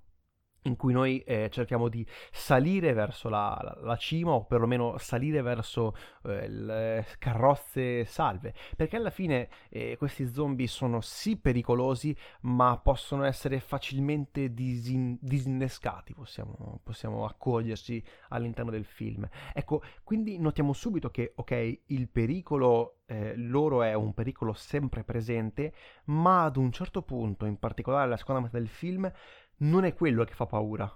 in 0.65 0.75
cui 0.75 0.93
noi 0.93 1.19
eh, 1.19 1.49
cerchiamo 1.51 1.89
di 1.89 2.05
salire 2.31 2.93
verso 2.93 3.29
la, 3.29 3.59
la, 3.61 3.77
la, 3.81 3.95
cima 3.97 4.31
o 4.31 4.45
perlomeno 4.45 4.97
salire 4.97 5.41
verso 5.41 5.95
eh, 6.23 6.47
le 6.47 7.05
carrozze 7.19 8.05
salve, 8.05 8.53
perché 8.75 8.97
alla 8.97 9.09
fine 9.09 9.49
eh, 9.69 9.95
questi 9.97 10.27
zombie 10.27 10.67
sono 10.67 11.01
sì 11.01 11.37
pericolosi, 11.37 12.15
ma 12.41 12.77
possono 12.77 13.23
essere 13.25 13.59
facilmente 13.59 14.53
disin- 14.53 15.17
disinnescati, 15.21 16.13
possiamo, 16.13 16.79
possiamo 16.83 17.25
accorgerci 17.25 18.03
all'interno 18.29 18.71
del 18.71 18.85
film. 18.85 19.27
Ecco, 19.53 19.83
quindi 20.03 20.39
notiamo 20.39 20.73
subito 20.73 21.09
che, 21.09 21.33
ok, 21.35 21.79
il 21.87 22.09
pericolo 22.09 23.01
eh, 23.07 23.35
loro 23.35 23.83
è 23.83 23.93
un 23.93 24.13
pericolo 24.13 24.53
sempre 24.53 25.03
presente, 25.03 25.73
ma 26.05 26.43
ad 26.43 26.57
un 26.57 26.71
certo 26.71 27.03
punto, 27.03 27.45
in 27.45 27.57
particolare 27.57 28.09
la 28.09 28.17
seconda 28.17 28.41
metà 28.41 28.57
del 28.57 28.67
film, 28.67 29.11
non 29.57 29.85
è 29.85 29.93
quello 29.93 30.23
che 30.23 30.33
fa 30.33 30.45
paura. 30.45 30.91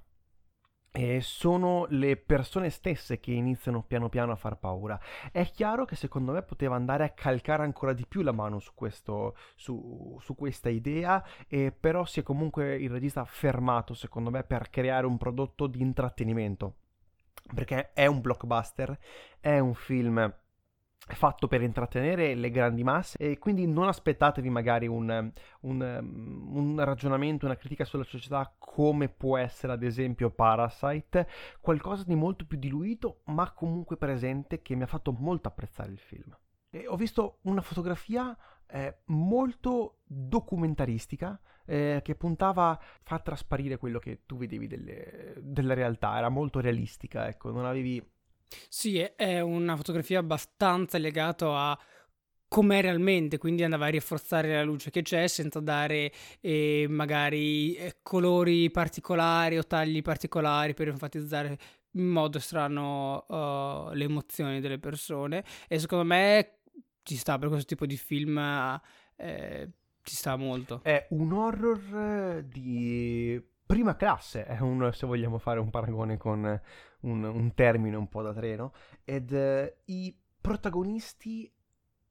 E 0.91 1.21
sono 1.21 1.85
le 1.89 2.17
persone 2.17 2.71
stesse 2.71 3.19
che 3.19 3.31
iniziano 3.31 3.83
piano 3.83 4.09
piano 4.09 4.31
a 4.31 4.35
far 4.35 4.57
paura. 4.57 4.99
È 5.31 5.45
chiaro 5.51 5.85
che 5.85 5.95
secondo 5.95 6.31
me 6.31 6.41
poteva 6.41 6.75
andare 6.75 7.03
a 7.03 7.11
calcare 7.11 7.61
ancora 7.63 7.93
di 7.93 8.07
più 8.07 8.21
la 8.21 8.31
mano 8.31 8.59
su, 8.59 8.71
questo, 8.73 9.35
su, 9.55 10.17
su 10.19 10.35
questa 10.35 10.69
idea, 10.69 11.23
e 11.47 11.71
però 11.71 12.05
si 12.05 12.21
è 12.21 12.23
comunque 12.23 12.75
il 12.75 12.89
regista 12.89 13.23
fermato, 13.23 13.93
secondo 13.93 14.31
me, 14.31 14.43
per 14.43 14.71
creare 14.71 15.05
un 15.05 15.17
prodotto 15.17 15.67
di 15.67 15.79
intrattenimento. 15.79 16.77
Perché 17.53 17.93
è 17.93 18.07
un 18.07 18.19
blockbuster, 18.21 18.97
è 19.39 19.59
un 19.59 19.75
film 19.75 20.33
fatto 21.07 21.47
per 21.47 21.61
intrattenere 21.61 22.35
le 22.35 22.51
grandi 22.51 22.83
masse 22.83 23.17
e 23.17 23.37
quindi 23.39 23.65
non 23.65 23.87
aspettatevi 23.87 24.49
magari 24.49 24.87
un, 24.87 25.31
un, 25.61 26.49
un, 26.51 26.83
ragionamento, 26.83 27.45
una 27.45 27.55
critica 27.55 27.83
sulla 27.85 28.03
società 28.03 28.53
come 28.57 29.09
può 29.09 29.37
essere 29.37 29.73
ad 29.73 29.83
esempio 29.83 30.29
Parasite, 30.29 31.27
qualcosa 31.61 32.03
di 32.03 32.15
molto 32.15 32.45
più 32.45 32.57
diluito 32.57 33.21
ma 33.25 33.51
comunque 33.51 33.97
presente 33.97 34.61
che 34.61 34.75
mi 34.75 34.83
ha 34.83 34.87
fatto 34.87 35.11
molto 35.11 35.47
apprezzare 35.47 35.91
il 35.91 35.99
film. 35.99 36.37
E 36.69 36.85
ho 36.87 36.95
visto 36.95 37.39
una 37.43 37.61
fotografia 37.61 38.37
eh, 38.67 38.99
molto 39.05 40.01
documentaristica 40.05 41.39
eh, 41.65 42.01
che 42.03 42.15
puntava 42.15 42.69
a 42.69 42.79
far 43.01 43.21
trasparire 43.23 43.77
quello 43.77 43.99
che 43.99 44.21
tu 44.25 44.37
vedevi 44.37 44.67
delle, 44.67 45.35
della 45.39 45.73
realtà, 45.73 46.17
era 46.17 46.29
molto 46.29 46.59
realistica, 46.59 47.27
ecco, 47.27 47.51
non 47.51 47.65
avevi 47.65 48.03
sì, 48.67 48.97
è 48.99 49.39
una 49.39 49.75
fotografia 49.75 50.19
abbastanza 50.19 50.97
legata 50.97 51.69
a 51.69 51.79
com'è 52.47 52.81
realmente, 52.81 53.37
quindi 53.37 53.63
andava 53.63 53.85
a 53.85 53.89
rinforzare 53.89 54.53
la 54.53 54.63
luce 54.63 54.89
che 54.89 55.03
c'è 55.03 55.27
senza 55.27 55.59
dare 55.59 56.11
eh, 56.41 56.87
magari 56.89 57.75
eh, 57.75 57.97
colori 58.01 58.71
particolari 58.71 59.57
o 59.57 59.65
tagli 59.65 60.01
particolari 60.01 60.73
per 60.73 60.87
enfatizzare 60.87 61.57
in 61.91 62.07
modo 62.07 62.39
strano 62.39 63.25
uh, 63.27 63.93
le 63.93 64.03
emozioni 64.03 64.59
delle 64.59 64.79
persone 64.79 65.43
e 65.67 65.79
secondo 65.79 66.03
me 66.03 66.59
ci 67.03 67.15
sta 67.15 67.37
per 67.39 67.49
questo 67.49 67.65
tipo 67.65 67.85
di 67.85 67.97
film 67.97 68.37
eh, 69.15 69.69
ci 70.01 70.15
sta 70.15 70.35
molto. 70.35 70.81
È 70.83 71.07
un 71.11 71.31
horror 71.31 72.43
di 72.43 73.39
prima 73.69 73.95
classe, 73.95 74.45
è 74.45 74.57
un, 74.61 74.89
se 74.91 75.05
vogliamo 75.05 75.37
fare 75.37 75.59
un 75.59 75.69
paragone 75.69 76.17
con 76.17 76.59
un, 77.01 77.23
un 77.23 77.53
termine 77.53 77.95
un 77.95 78.09
po' 78.09 78.23
da 78.23 78.33
treno, 78.33 78.73
ed 79.03 79.31
eh, 79.31 79.81
i 79.85 80.17
protagonisti 80.41 81.53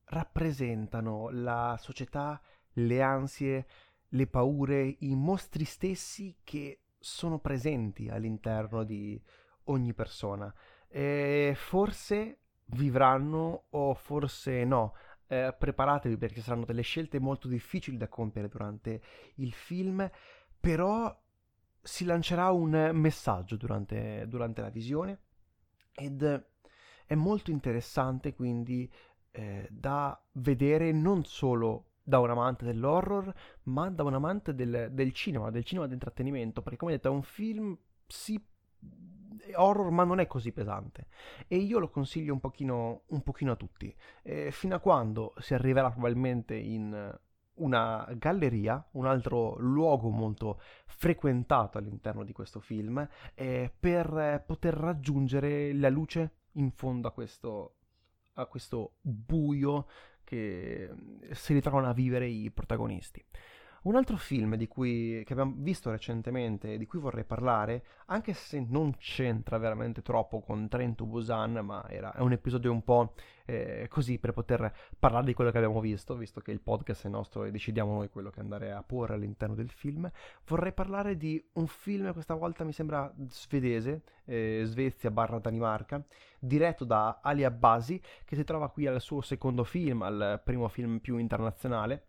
rappresentano 0.04 1.30
la 1.30 1.76
società, 1.76 2.40
le 2.74 3.02
ansie, 3.02 3.66
le 4.10 4.28
paure, 4.28 4.98
i 5.00 5.16
mostri 5.16 5.64
stessi 5.64 6.36
che 6.44 6.82
sono 6.96 7.40
presenti 7.40 8.08
all'interno 8.08 8.84
di 8.84 9.20
ogni 9.64 9.94
persona. 9.94 10.54
E 10.86 11.54
forse 11.56 12.38
vivranno 12.66 13.64
o 13.70 13.94
forse 13.94 14.64
no. 14.64 14.94
Eh, 15.26 15.52
preparatevi 15.58 16.16
perché 16.18 16.40
saranno 16.40 16.64
delle 16.64 16.82
scelte 16.82 17.18
molto 17.18 17.48
difficili 17.48 17.96
da 17.96 18.06
compiere 18.06 18.46
durante 18.46 19.02
il 19.34 19.52
film, 19.52 20.08
però 20.60 21.26
si 21.82 22.04
lancerà 22.04 22.50
un 22.50 22.90
messaggio 22.92 23.56
durante, 23.56 24.26
durante 24.28 24.60
la 24.60 24.70
visione 24.70 25.20
ed 25.92 26.22
è 27.06 27.14
molto 27.14 27.50
interessante 27.50 28.34
quindi 28.34 28.90
eh, 29.30 29.66
da 29.70 30.20
vedere 30.32 30.92
non 30.92 31.24
solo 31.24 31.84
da 32.02 32.18
un 32.20 32.30
amante 32.30 32.64
dell'horror, 32.64 33.32
ma 33.64 33.90
da 33.90 34.02
un 34.02 34.14
amante 34.14 34.54
del, 34.54 34.88
del 34.92 35.12
cinema, 35.12 35.50
del 35.50 35.64
cinema 35.64 35.86
d'intrattenimento, 35.86 36.62
perché 36.62 36.78
come 36.78 36.92
detto 36.92 37.08
è 37.08 37.10
un 37.10 37.22
film 37.22 37.76
sì 38.06 38.42
horror 39.54 39.90
ma 39.90 40.04
non 40.04 40.18
è 40.18 40.26
così 40.26 40.52
pesante. 40.52 41.08
E 41.46 41.56
io 41.56 41.78
lo 41.78 41.90
consiglio 41.90 42.32
un 42.32 42.40
pochino, 42.40 43.02
un 43.08 43.22
pochino 43.22 43.52
a 43.52 43.56
tutti. 43.56 43.94
Eh, 44.22 44.50
fino 44.50 44.74
a 44.74 44.80
quando 44.80 45.34
si 45.38 45.54
arriverà 45.54 45.90
probabilmente 45.90 46.54
in 46.54 47.18
una 47.58 48.06
galleria, 48.16 48.84
un 48.92 49.06
altro 49.06 49.56
luogo 49.58 50.10
molto 50.10 50.60
frequentato 50.86 51.78
all'interno 51.78 52.24
di 52.24 52.32
questo 52.32 52.60
film, 52.60 53.06
eh, 53.34 53.72
per 53.78 54.42
poter 54.46 54.74
raggiungere 54.74 55.72
la 55.74 55.88
luce 55.88 56.32
in 56.52 56.70
fondo 56.70 57.08
a 57.08 57.12
questo, 57.12 57.76
a 58.34 58.46
questo 58.46 58.96
buio 59.00 59.86
che 60.24 60.90
si 61.32 61.54
ritrovano 61.54 61.88
a 61.88 61.94
vivere 61.94 62.26
i 62.26 62.50
protagonisti. 62.50 63.24
Un 63.82 63.94
altro 63.94 64.16
film 64.16 64.56
cui, 64.66 65.22
che 65.24 65.32
abbiamo 65.32 65.54
visto 65.56 65.90
recentemente 65.90 66.74
e 66.74 66.78
di 66.78 66.86
cui 66.86 66.98
vorrei 66.98 67.24
parlare, 67.24 67.84
anche 68.06 68.32
se 68.32 68.64
non 68.68 68.96
c'entra 68.96 69.56
veramente 69.58 70.02
troppo 70.02 70.40
con 70.40 70.68
Train 70.68 70.94
to 70.94 71.06
Busan, 71.06 71.60
ma 71.64 71.84
era, 71.88 72.12
è 72.12 72.20
un 72.20 72.32
episodio 72.32 72.72
un 72.72 72.82
po' 72.82 73.14
eh, 73.46 73.86
così 73.88 74.18
per 74.18 74.32
poter 74.32 74.72
parlare 74.98 75.26
di 75.26 75.34
quello 75.34 75.50
che 75.50 75.58
abbiamo 75.58 75.80
visto, 75.80 76.16
visto 76.16 76.40
che 76.40 76.50
il 76.50 76.60
podcast 76.60 77.06
è 77.06 77.08
nostro 77.08 77.44
e 77.44 77.50
decidiamo 77.50 77.94
noi 77.94 78.08
quello 78.08 78.30
che 78.30 78.40
andare 78.40 78.72
a 78.72 78.82
porre 78.82 79.14
all'interno 79.14 79.54
del 79.54 79.70
film, 79.70 80.10
vorrei 80.46 80.72
parlare 80.72 81.16
di 81.16 81.42
un 81.54 81.66
film, 81.66 82.12
questa 82.12 82.34
volta 82.34 82.64
mi 82.64 82.72
sembra 82.72 83.12
svedese, 83.28 84.02
eh, 84.24 84.62
Svezia 84.64 85.10
barra 85.10 85.38
Danimarca, 85.38 86.04
diretto 86.38 86.84
da 86.84 87.20
Ali 87.22 87.44
Abbasi, 87.44 88.00
che 88.24 88.36
si 88.36 88.44
trova 88.44 88.70
qui 88.70 88.86
al 88.86 89.00
suo 89.00 89.20
secondo 89.20 89.64
film, 89.64 90.02
al 90.02 90.40
primo 90.44 90.68
film 90.68 90.98
più 90.98 91.16
internazionale, 91.16 92.06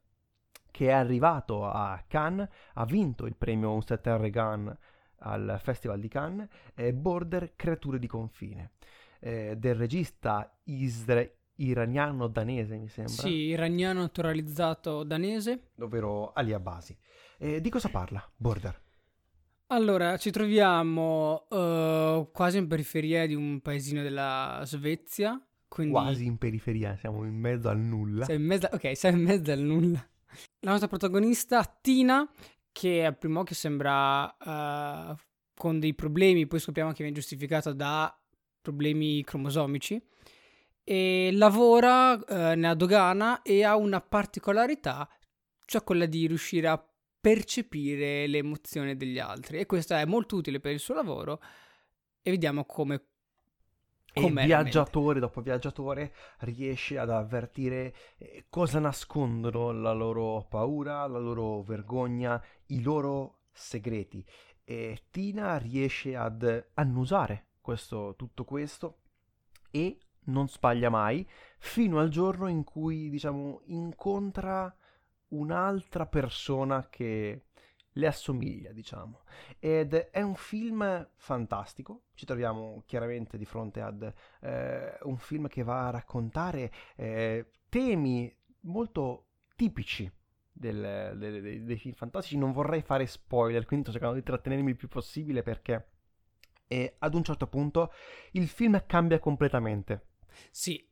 che 0.72 0.88
è 0.88 0.92
arrivato 0.92 1.66
a 1.66 2.04
Cannes, 2.08 2.48
ha 2.74 2.86
vinto 2.86 3.26
il 3.26 3.36
premio 3.36 3.74
Un 3.74 3.82
Certain 3.82 4.18
Regan 4.18 4.78
al 5.20 5.60
Festival 5.62 6.00
di 6.00 6.08
Cannes, 6.08 6.48
è 6.74 6.92
Border 6.94 7.54
Creature 7.56 8.00
di 8.00 8.08
confine, 8.08 8.72
eh, 9.20 9.56
del 9.58 9.76
regista 9.76 10.58
isra- 10.66 11.28
iraniano-danese, 11.56 12.78
mi 12.78 12.88
sembra. 12.88 13.14
Sì, 13.14 13.34
iraniano 13.48 14.02
naturalizzato 14.02 15.04
danese. 15.04 15.72
Ovvero 15.80 16.32
Ali 16.34 16.54
Abbasi. 16.54 16.98
Eh, 17.38 17.62
di 17.62 17.70
cosa 17.70 17.90
parla 17.90 18.26
Border? 18.36 18.82
Allora, 19.68 20.18
ci 20.18 20.32
troviamo 20.32 21.46
uh, 21.50 22.32
quasi 22.32 22.58
in 22.58 22.68
periferia 22.68 23.28
di 23.28 23.36
un 23.36 23.60
paesino 23.62 24.02
della 24.02 24.62
Svezia. 24.64 25.40
Quindi... 25.68 25.94
Quasi 25.94 26.26
in 26.26 26.38
periferia, 26.40 26.96
siamo 26.96 27.24
in 27.24 27.36
mezzo 27.36 27.70
al 27.70 27.78
nulla. 27.78 28.26
Sei 28.26 28.38
in 28.38 28.46
mezzo... 28.46 28.68
Ok, 28.72 28.98
sei 28.98 29.14
in 29.14 29.22
mezzo 29.22 29.52
al 29.52 29.60
nulla. 29.60 30.04
La 30.60 30.72
nostra 30.72 30.88
protagonista, 30.88 31.64
Tina, 31.82 32.30
che 32.72 33.06
al 33.06 33.18
primo 33.18 33.42
occhio 33.42 33.56
sembra 33.56 34.26
uh, 34.26 35.16
con 35.56 35.80
dei 35.80 35.94
problemi, 35.94 36.48
poi 36.48 36.60
scopriamo 36.60 36.92
che 36.92 37.04
viene 37.04 37.14
giustificata 37.14 37.72
da 37.74 38.14
problemi 38.62 39.24
cromosomici, 39.24 40.02
e 40.84 41.30
lavora 41.34 42.14
uh, 42.14 42.24
nella 42.28 42.74
dogana 42.74 43.42
e 43.42 43.64
ha 43.64 43.76
una 43.76 44.02
particolarità, 44.02 45.10
cioè 45.66 45.84
quella 45.84 46.06
di 46.06 46.28
riuscire 46.28 46.68
a 46.68 46.84
percepire 47.22 48.28
le 48.28 48.38
emozioni 48.38 48.96
degli 48.96 49.20
altri 49.20 49.60
e 49.60 49.66
questo 49.66 49.94
è 49.94 50.06
molto 50.06 50.38
utile 50.38 50.60
per 50.60 50.72
il 50.72 50.80
suo 50.80 50.94
lavoro 50.94 51.42
e 52.22 52.32
vediamo 52.32 52.66
come 52.66 53.09
e 54.14 54.30
viaggiatore 54.32 55.20
dopo 55.20 55.42
viaggiatore 55.42 56.14
riesce 56.40 56.98
ad 56.98 57.10
avvertire 57.10 57.94
eh, 58.18 58.46
cosa 58.50 58.80
nascondono 58.80 59.72
la 59.72 59.94
loro 59.94 60.46
paura, 60.50 61.06
la 61.08 61.20
loro 61.20 61.62
vergogna, 61.62 62.42
i 62.68 62.82
loro 62.82 63.42
segreti. 63.52 64.26
E 64.64 65.04
Tina 65.10 65.58
riesce 65.58 66.16
ad 66.16 66.68
annusare 66.76 67.48
questo, 67.62 68.16
tutto 68.18 68.46
questo 68.46 69.00
e 69.72 69.98
non 70.26 70.48
sbaglia 70.48 70.90
mai 70.90 71.28
fino 71.58 72.00
al 72.00 72.10
giorno 72.10 72.48
in 72.48 72.64
cui, 72.64 73.10
diciamo, 73.10 73.62
incontra 73.66 74.74
un'altra 75.30 76.06
persona 76.06 76.88
che 76.90 77.46
le 77.94 78.08
assomiglia, 78.08 78.72
diciamo. 78.72 79.22
Ed 79.60 79.94
è 79.94 80.22
un 80.22 80.36
film 80.36 81.10
fantastico, 81.16 82.04
ci 82.14 82.26
troviamo 82.26 82.84
chiaramente 82.86 83.38
di 83.38 83.46
fronte 83.46 83.82
ad 83.82 84.14
eh, 84.42 84.98
un 85.04 85.18
film 85.18 85.48
che 85.48 85.64
va 85.64 85.88
a 85.88 85.92
raccontare 85.92 86.72
eh, 86.96 87.52
temi 87.70 88.34
molto 88.62 89.26
tipici 89.56 90.12
del, 90.52 91.16
del, 91.18 91.42
dei, 91.42 91.64
dei, 91.64 91.78
film 91.78 91.94
fantastici. 91.94 92.38
Non 92.38 92.52
vorrei 92.52 92.82
fare 92.82 93.06
spoiler, 93.06 93.66
quindi 93.66 93.86
sto 93.86 93.94
cercando 93.94 94.20
di 94.20 94.24
trattenermi 94.26 94.72
il 94.72 94.78
più 94.78 94.88
possibile 94.88 95.44
perché 95.44 95.92
eh, 96.68 96.96
ad 97.00 97.14
un 97.14 97.24
certo 97.24 97.48
punto 97.48 97.92
il 98.32 98.48
film 98.48 98.84
cambia 98.86 99.20
completamente. 99.20 100.08
Sì. 100.52 100.88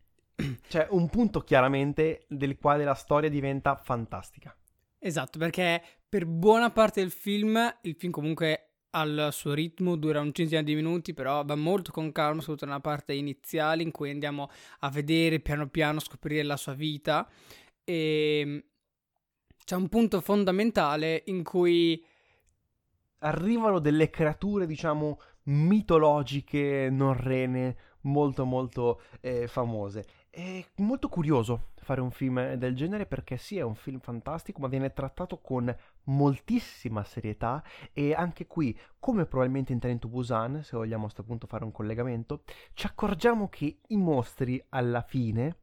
C'è 0.67 0.87
un 0.91 1.09
punto 1.09 1.41
chiaramente 1.41 2.25
del 2.29 2.57
quale 2.57 2.83
la 2.83 2.93
storia 2.93 3.29
diventa 3.29 3.75
fantastica. 3.75 4.55
Esatto, 4.99 5.37
perché 5.37 5.81
per 6.09 6.25
buona 6.25 6.71
parte 6.71 7.01
del 7.01 7.11
film, 7.11 7.57
il 7.81 7.95
film 7.95 8.11
comunque 8.11 8.67
al 8.91 9.29
suo 9.31 9.53
ritmo, 9.53 9.95
dura 9.95 10.21
un 10.21 10.33
centinaio 10.33 10.65
di 10.65 10.75
minuti, 10.75 11.13
però 11.13 11.43
va 11.45 11.55
molto 11.55 11.91
con 11.91 12.11
calma, 12.11 12.39
soprattutto 12.39 12.65
nella 12.65 12.79
parte 12.79 13.13
iniziale 13.13 13.83
in 13.83 13.91
cui 13.91 14.09
andiamo 14.09 14.49
a 14.79 14.89
vedere 14.89 15.39
piano 15.39 15.67
piano, 15.67 15.99
scoprire 15.99 16.43
la 16.43 16.57
sua 16.57 16.73
vita. 16.73 17.29
E 17.83 18.39
ehm, 18.39 18.63
c'è 19.63 19.75
un 19.75 19.89
punto 19.89 20.21
fondamentale 20.21 21.23
in 21.27 21.43
cui 21.43 22.03
arrivano 23.19 23.79
delle 23.79 24.09
creature, 24.09 24.65
diciamo, 24.65 25.19
mitologiche 25.43 26.89
norrene 26.89 27.75
molto 28.01 28.45
molto 28.45 29.01
eh, 29.21 29.47
famose. 29.47 30.05
È 30.29 30.65
molto 30.77 31.09
curioso 31.09 31.71
fare 31.87 32.01
un 32.01 32.11
film 32.11 32.55
del 32.55 32.75
genere 32.75 33.05
perché 33.05 33.37
sì, 33.37 33.57
è 33.57 33.61
un 33.61 33.75
film 33.75 33.99
fantastico, 33.99 34.59
ma 34.59 34.67
viene 34.67 34.91
trattato 34.91 35.39
con 35.39 35.73
moltissima 36.03 37.05
serietà 37.05 37.63
e 37.93 38.13
anche 38.13 38.45
qui, 38.45 38.77
come 38.99 39.25
probabilmente 39.25 39.71
in 39.71 39.79
Trento 39.79 40.09
Busan, 40.09 40.63
se 40.63 40.75
vogliamo 40.75 41.03
a 41.03 41.05
questo 41.05 41.23
punto 41.23 41.47
fare 41.47 41.63
un 41.63 41.71
collegamento, 41.71 42.43
ci 42.73 42.87
accorgiamo 42.87 43.47
che 43.47 43.79
i 43.87 43.95
mostri 43.95 44.61
alla 44.69 45.01
fine 45.01 45.59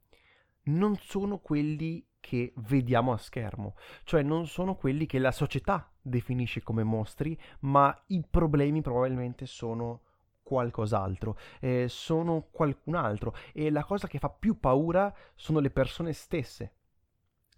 non 0.64 0.96
sono 0.96 1.40
quelli 1.40 2.02
che 2.20 2.54
vediamo 2.56 3.12
a 3.12 3.18
schermo, 3.18 3.74
cioè 4.04 4.22
non 4.22 4.46
sono 4.46 4.76
quelli 4.76 5.04
che 5.04 5.18
la 5.18 5.30
società 5.30 5.92
definisce 6.00 6.62
come 6.62 6.84
mostri, 6.84 7.38
ma 7.60 7.94
i 8.06 8.24
problemi 8.26 8.80
probabilmente 8.80 9.44
sono 9.44 10.00
qualcos'altro, 10.44 11.36
eh, 11.58 11.86
sono 11.88 12.46
qualcun 12.52 12.94
altro 12.94 13.34
e 13.52 13.70
la 13.70 13.82
cosa 13.82 14.06
che 14.06 14.20
fa 14.20 14.28
più 14.28 14.60
paura 14.60 15.12
sono 15.34 15.58
le 15.58 15.70
persone 15.70 16.12
stesse 16.12 16.74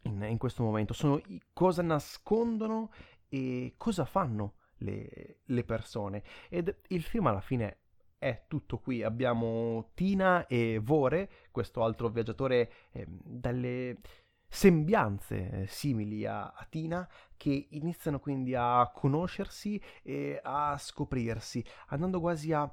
in, 0.03 0.23
in 0.23 0.39
questo 0.39 0.63
momento, 0.63 0.95
sono 0.95 1.21
i, 1.27 1.43
cosa 1.53 1.83
nascondono 1.83 2.91
e 3.29 3.75
cosa 3.77 4.07
fanno 4.07 4.55
le, 4.79 5.41
le 5.45 5.65
persone 5.65 6.23
ed 6.49 6.75
il 6.89 7.03
film 7.03 7.27
alla 7.27 7.41
fine 7.41 7.81
è 8.19 8.45
tutto 8.49 8.79
qui. 8.79 9.03
Abbiamo 9.03 9.91
Tina 9.95 10.47
e 10.47 10.81
Vore, 10.83 11.31
questo 11.51 11.83
altro 11.83 12.09
viaggiatore 12.09 12.71
eh, 12.93 13.05
dalle 13.07 13.99
sembianze 14.49 15.51
eh, 15.63 15.67
simili 15.67 16.27
a, 16.27 16.47
a, 16.47 16.67
Tina 16.69 17.09
che 17.37 17.67
iniziano 17.71 18.19
quindi 18.21 18.55
a 18.55 18.91
conoscersi 18.95 19.81
e 20.03 20.41
a 20.43 20.77
scoprirsi, 20.79 21.65
andando 21.89 22.21
quasi 22.21 22.53
a 22.53 22.73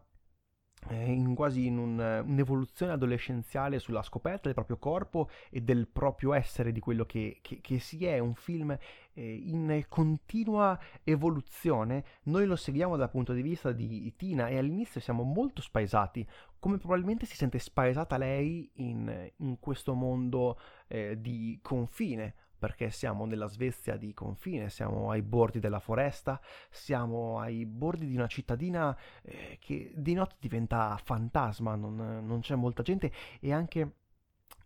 in 0.90 1.34
quasi 1.36 1.66
in 1.66 1.78
un, 1.78 2.24
un'evoluzione 2.26 2.92
adolescenziale 2.92 3.80
sulla 3.80 4.04
scoperta 4.04 4.42
del 4.44 4.54
proprio 4.54 4.78
corpo 4.78 5.30
e 5.50 5.62
del 5.62 5.88
proprio 5.88 6.34
essere, 6.34 6.72
di 6.72 6.80
quello 6.80 7.06
che, 7.06 7.40
che, 7.42 7.62
che 7.62 7.80
si 7.80 8.06
è, 8.06 8.20
un 8.20 8.34
film 8.34 8.78
eh, 9.14 9.34
in 9.34 9.86
continua 9.88 10.80
evoluzione. 11.04 12.04
Noi 12.24 12.46
lo 12.46 12.56
seguiamo 12.56 12.96
dal 12.96 13.10
punto 13.10 13.34
di 13.34 13.42
vista 13.42 13.72
di 13.72 14.14
Tina 14.16 14.48
e 14.48 14.58
all'inizio 14.58 15.00
siamo 15.00 15.24
molto 15.24 15.62
spaesati, 15.62 16.28
come 16.60 16.78
probabilmente 16.78 17.26
si 17.26 17.36
sente 17.36 17.60
spaesata 17.60 18.18
lei 18.18 18.70
in, 18.76 19.32
in 19.38 19.60
questo 19.60 19.94
mondo 19.94 20.60
eh, 20.88 21.20
di 21.20 21.60
confine 21.62 22.36
perché 22.64 22.92
siamo 22.92 23.26
nella 23.26 23.48
Svezia 23.48 23.98
di 23.98 24.14
confine, 24.14 24.70
siamo 24.70 25.12
ai 25.12 25.22
bordi 25.22 25.60
della 25.60 25.82
foresta, 25.82 26.40
siamo 26.70 27.38
ai 27.40 27.66
bordi 27.66 28.08
di 28.08 28.16
una 28.16 28.28
cittadina 28.28 28.98
eh, 29.22 29.58
che 29.60 29.92
di 29.94 30.14
notte 30.14 30.38
diventa 30.40 30.98
fantasma, 31.04 31.76
non, 31.76 32.22
non 32.26 32.40
c'è 32.40 32.56
molta 32.56 32.82
gente 32.82 33.12
e 33.42 33.52
anche 33.52 34.03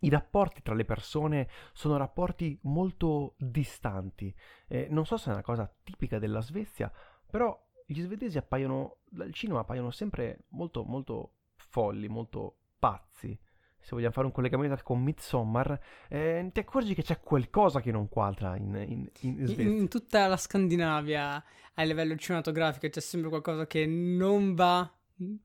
i 0.00 0.08
rapporti 0.08 0.62
tra 0.62 0.74
le 0.74 0.84
persone 0.84 1.48
sono 1.72 1.96
rapporti 1.96 2.58
molto 2.62 3.34
distanti. 3.38 4.34
Eh, 4.66 4.88
non 4.90 5.06
so 5.06 5.16
se 5.16 5.30
è 5.30 5.32
una 5.32 5.42
cosa 5.42 5.72
tipica 5.82 6.18
della 6.18 6.40
Svezia, 6.40 6.92
però 7.26 7.66
gli 7.86 8.00
svedesi 8.00 8.36
appaiono, 8.38 8.98
dal 9.08 9.32
cinema 9.32 9.60
appaiono 9.60 9.90
sempre 9.90 10.44
molto, 10.48 10.84
molto 10.84 11.32
folli, 11.56 12.08
molto 12.08 12.56
pazzi 12.78 13.38
se 13.80 13.94
vogliamo 13.94 14.12
fare 14.12 14.26
un 14.26 14.32
collegamento 14.32 14.76
con 14.82 15.02
Midsommar, 15.02 15.80
eh, 16.08 16.50
ti 16.52 16.60
accorgi 16.60 16.94
che 16.94 17.02
c'è 17.02 17.20
qualcosa 17.20 17.80
che 17.80 17.90
non 17.90 18.08
quadra 18.08 18.54
in, 18.56 18.74
in, 18.86 19.08
in 19.20 19.46
Svezia. 19.46 19.62
In, 19.62 19.76
in, 19.78 19.88
tutta 19.88 20.26
la 20.26 20.36
Scandinavia, 20.36 21.42
a 21.74 21.82
livello 21.84 22.14
cinematografico, 22.16 22.88
c'è 22.88 23.00
sempre 23.00 23.30
qualcosa 23.30 23.66
che 23.66 23.86
non 23.86 24.54
va, 24.54 24.92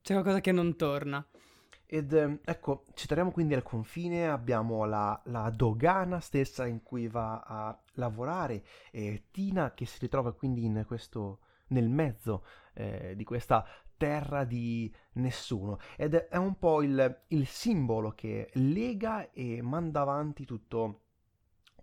c'è 0.02 0.14
qualcosa 0.14 0.42
che 0.42 0.52
non 0.52 0.76
torna. 0.76 1.26
Ed 1.94 2.12
ehm, 2.12 2.40
ecco, 2.44 2.86
ci 2.96 3.06
troviamo 3.06 3.30
quindi 3.30 3.54
al 3.54 3.62
confine, 3.62 4.28
abbiamo 4.28 4.84
la, 4.86 5.22
la, 5.26 5.52
dogana 5.52 6.20
stessa 6.20 6.66
in 6.66 6.82
cui 6.82 7.08
va 7.08 7.42
a 7.42 7.80
lavorare, 7.94 8.64
e 8.90 9.26
Tina 9.30 9.76
che 9.76 9.86
si 9.86 10.00
ritrova 10.00 10.34
quindi 10.34 10.66
in 10.66 10.86
questo, 10.88 11.42
nel 11.68 11.90
mezzo 11.90 12.46
eh, 12.74 13.14
di 13.16 13.24
questa 13.24 13.64
terra 13.96 14.44
di 14.44 14.92
nessuno 15.14 15.78
ed 15.96 16.16
è 16.16 16.36
un 16.38 16.58
po' 16.58 16.82
il, 16.82 17.26
il 17.28 17.46
simbolo 17.46 18.14
che 18.16 18.50
lega 18.54 19.30
e 19.30 19.62
manda 19.62 20.02
avanti 20.02 20.46
tutto, 20.46 21.02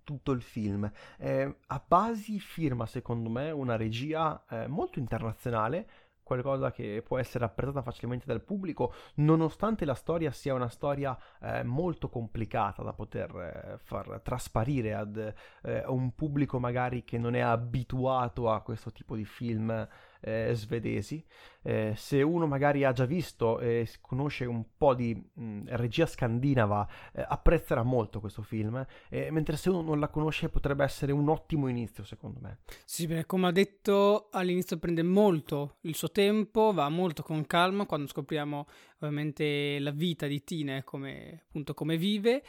tutto 0.02 0.32
il 0.32 0.42
film. 0.42 0.90
Eh, 1.18 1.56
a 1.68 1.84
basi 1.86 2.40
firma, 2.40 2.84
secondo 2.86 3.30
me, 3.30 3.52
una 3.52 3.76
regia 3.76 4.44
eh, 4.48 4.66
molto 4.66 4.98
internazionale, 4.98 5.88
qualcosa 6.30 6.70
che 6.70 7.02
può 7.04 7.18
essere 7.18 7.44
apprezzata 7.44 7.82
facilmente 7.82 8.24
dal 8.26 8.40
pubblico, 8.40 8.92
nonostante 9.16 9.84
la 9.84 9.94
storia 9.94 10.30
sia 10.30 10.54
una 10.54 10.68
storia 10.68 11.18
eh, 11.40 11.64
molto 11.64 12.08
complicata 12.08 12.82
da 12.84 12.92
poter 12.92 13.34
eh, 13.34 13.78
far 13.78 14.20
trasparire 14.22 14.94
ad 14.94 15.34
eh, 15.62 15.84
un 15.86 16.14
pubblico 16.14 16.60
magari 16.60 17.02
che 17.02 17.18
non 17.18 17.34
è 17.34 17.40
abituato 17.40 18.48
a 18.48 18.60
questo 18.60 18.92
tipo 18.92 19.16
di 19.16 19.24
film 19.24 19.88
eh, 20.20 20.50
svedesi. 20.54 21.24
Eh, 21.62 21.92
se 21.96 22.22
uno 22.22 22.46
magari 22.46 22.84
ha 22.84 22.92
già 22.92 23.04
visto 23.04 23.58
e 23.60 23.88
conosce 24.00 24.46
un 24.46 24.64
po' 24.76 24.94
di 24.94 25.14
mh, 25.14 25.76
regia 25.76 26.06
scandinava, 26.06 26.88
eh, 27.12 27.24
apprezzerà 27.26 27.82
molto 27.82 28.20
questo 28.20 28.42
film, 28.42 28.84
mentre 29.10 29.56
se 29.56 29.68
uno 29.68 29.82
non 29.82 30.00
la 30.00 30.08
conosce 30.08 30.48
potrebbe 30.48 30.84
essere 30.84 31.12
un 31.12 31.28
ottimo 31.28 31.68
inizio, 31.68 32.04
secondo 32.04 32.40
me. 32.40 32.60
Sì, 32.84 33.06
beh, 33.06 33.26
come 33.26 33.48
ha 33.48 33.52
detto, 33.52 34.28
all'inizio 34.30 34.78
prende 34.78 35.02
molto 35.02 35.76
il 35.82 35.94
suo 35.94 36.10
tempo, 36.10 36.72
va 36.72 36.88
molto 36.88 37.22
con 37.22 37.46
calma 37.46 37.86
quando 37.86 38.06
scopriamo 38.06 38.66
ovviamente 39.00 39.78
la 39.78 39.90
vita 39.90 40.26
di 40.26 40.42
Tine, 40.44 40.84
come, 40.84 41.44
appunto 41.46 41.74
come 41.74 41.96
vive. 41.96 42.42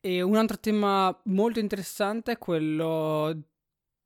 E 0.00 0.22
un 0.22 0.36
altro 0.36 0.58
tema 0.58 1.18
molto 1.24 1.58
interessante 1.58 2.32
è 2.32 2.38
quello 2.38 3.36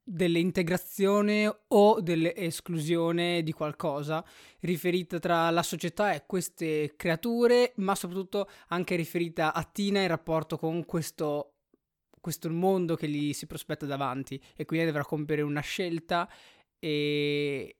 dell'integrazione 0.05 1.62
o 1.69 2.01
dell'esclusione 2.01 3.43
di 3.43 3.53
qualcosa 3.53 4.25
riferita 4.61 5.19
tra 5.19 5.51
la 5.51 5.62
società 5.62 6.12
e 6.12 6.25
queste 6.27 6.95
creature, 6.97 7.73
ma 7.77 7.95
soprattutto 7.95 8.49
anche 8.69 8.97
riferita 8.97 9.55
a 9.55 9.62
Tina 9.65 10.01
in 10.01 10.09
rapporto 10.09 10.57
con 10.57 10.85
questo, 10.85 11.55
questo 12.21 12.51
mondo 12.51 12.97
che 12.97 13.09
gli 13.09 13.33
si 13.33 13.47
prospetta 13.47 13.87
davanti 13.87 14.43
e 14.57 14.65
quindi 14.65 14.87
dovrà 14.87 15.05
compiere 15.05 15.43
una 15.43 15.61
scelta 15.61 16.29
e, 16.79 17.77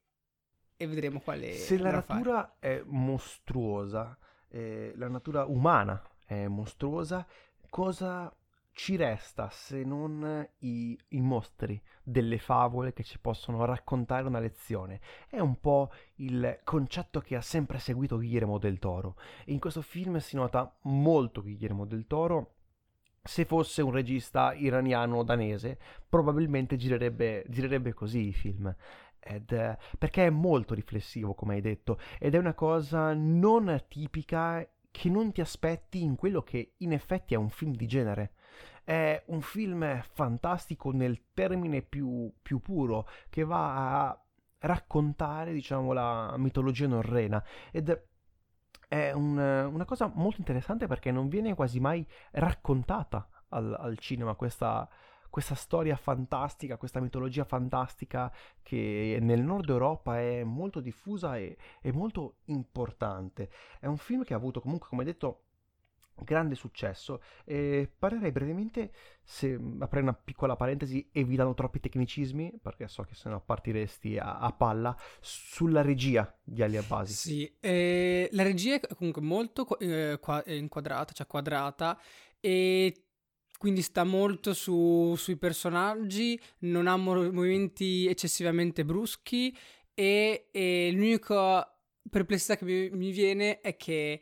e 0.77 0.87
vedremo 0.87 1.21
quale 1.21 1.53
se 1.55 1.77
la 1.79 1.91
natura 1.91 2.55
fare. 2.59 2.79
è 2.79 2.83
mostruosa 2.87 4.17
eh, 4.53 4.93
la 4.97 5.09
natura 5.09 5.45
umana 5.47 6.01
è 6.25 6.47
mostruosa 6.47 7.27
cosa 7.71 8.33
ci 8.75 8.97
resta 8.97 9.51
se 9.51 9.85
non 9.85 10.47
i, 10.61 10.99
i, 11.09 11.21
mostri 11.21 11.81
delle 12.03 12.39
favole 12.39 12.93
che 12.93 13.05
ci 13.05 13.19
possono 13.19 13.65
raccontare 13.65 14.27
una 14.27 14.41
lezione. 14.41 15.01
È 15.29 15.39
un 15.39 15.61
po' 15.61 15.91
il 16.17 16.61
concetto 16.65 17.21
che 17.21 17.37
ha 17.37 17.43
sempre 17.43 17.79
seguito 17.79 18.17
Guillermo 18.17 18.59
del 18.59 18.79
Toro. 18.79 19.17
E 19.45 19.53
in 19.53 19.61
questo 19.61 19.83
film 19.83 20.17
si 20.19 20.37
nota 20.37 20.75
molto 20.83 21.43
Guillermo 21.43 21.85
del 21.85 22.07
Toro. 22.07 22.55
Se 23.23 23.45
fosse 23.45 23.83
un 23.83 23.93
regista 23.93 24.53
iraniano 24.55 25.19
o 25.19 25.23
danese, 25.23 25.79
probabilmente 26.09 26.77
girerebbe, 26.77 27.45
girerebbe 27.49 27.93
così 27.93 28.29
i 28.29 28.33
film. 28.33 28.75
Ed, 29.21 29.77
perché 29.99 30.27
è 30.27 30.31
molto 30.31 30.75
riflessivo, 30.75 31.35
come 31.35 31.55
hai 31.55 31.61
detto, 31.61 31.99
ed 32.19 32.35
è 32.35 32.39
una 32.39 32.55
cosa 32.55 33.13
non 33.13 33.85
tipica 33.87 34.67
che 34.93 35.09
non 35.09 35.33
ti 35.33 35.41
aspetti 35.41 36.03
in 36.03 36.15
quello 36.15 36.43
che 36.43 36.75
in 36.77 36.93
effetti 36.93 37.35
è 37.35 37.37
un 37.37 37.51
film 37.51 37.75
di 37.75 37.89
genere. 37.89 38.35
È 38.85 39.21
un 39.29 39.41
film 39.41 40.01
fantastico 40.13 40.93
nel 40.93 41.33
termine 41.33 41.83
più, 41.83 42.33
più 42.41 42.61
puro, 42.61 43.09
che 43.31 43.43
va 43.43 44.09
a 44.09 44.25
raccontare, 44.61 45.53
diciamo, 45.53 45.93
la 45.93 46.37
mitologia 46.37 46.87
norrena. 46.87 47.43
Ed 47.73 48.07
è 48.87 49.13
un, 49.13 49.39
una 49.39 49.85
cosa 49.85 50.13
molto 50.15 50.39
interessante 50.39 50.87
perché 50.87 51.11
non 51.11 51.29
viene 51.29 51.55
quasi 51.55 51.81
mai 51.81 52.07
raccontata 52.33 53.29
al, 53.49 53.75
al 53.79 53.99
cinema 53.99 54.35
questa, 54.35 54.89
questa 55.33 55.55
storia 55.55 55.97
fantastica, 55.97 56.77
questa 56.77 57.01
mitologia 57.01 57.45
fantastica 57.45 58.31
che 58.61 59.17
nel 59.19 59.41
nord 59.41 59.71
Europa 59.71 60.21
è 60.21 60.45
molto 60.45 60.79
diffusa 60.79 61.39
e, 61.39 61.57
e 61.81 61.91
molto 61.91 62.41
importante. 62.49 63.49
È 63.81 63.87
un 63.87 63.97
film 63.97 64.25
che 64.25 64.35
ha 64.35 64.37
avuto 64.37 64.61
comunque, 64.61 64.89
come 64.91 65.05
detto, 65.05 65.45
grande 66.17 66.55
successo 66.55 67.23
e 67.47 67.91
parlerei 67.99 68.31
brevemente 68.31 68.93
se 69.23 69.59
aprei 69.79 70.03
una 70.03 70.13
piccola 70.13 70.55
parentesi 70.55 71.09
evitando 71.13 71.55
troppi 71.55 71.81
tecnicismi 71.81 72.59
perché 72.61 72.87
so 72.87 73.03
che 73.03 73.15
sennò 73.15 73.41
partiresti 73.41 74.19
a, 74.19 74.39
a 74.39 74.53
palla 74.53 74.95
sulla 75.19 75.81
regia 75.81 76.31
di 76.45 76.63
Ali 76.63 76.77
Abbasi 76.77 77.13
sì 77.15 77.57
eh, 77.59 78.29
la 78.33 78.43
regia 78.43 78.75
è 78.75 78.95
comunque 78.95 79.23
molto 79.23 79.67
eh, 79.79 80.21
inquadrata 80.45 81.15
cioè 81.15 81.27
quadrata 81.27 81.99
e 82.39 83.07
quindi 83.63 83.83
sta 83.83 84.03
molto 84.03 84.55
su, 84.55 85.15
sui 85.17 85.37
personaggi 85.37 86.37
non 86.63 86.89
ha 86.89 86.97
movimenti 86.97 88.09
eccessivamente 88.09 88.85
bruschi 88.85 89.57
e, 89.95 90.49
e 90.51 90.91
l'unica 90.93 91.73
perplessità 92.11 92.57
che 92.57 92.65
mi, 92.65 92.91
mi 92.91 93.13
viene 93.13 93.61
è 93.61 93.77
che 93.77 94.21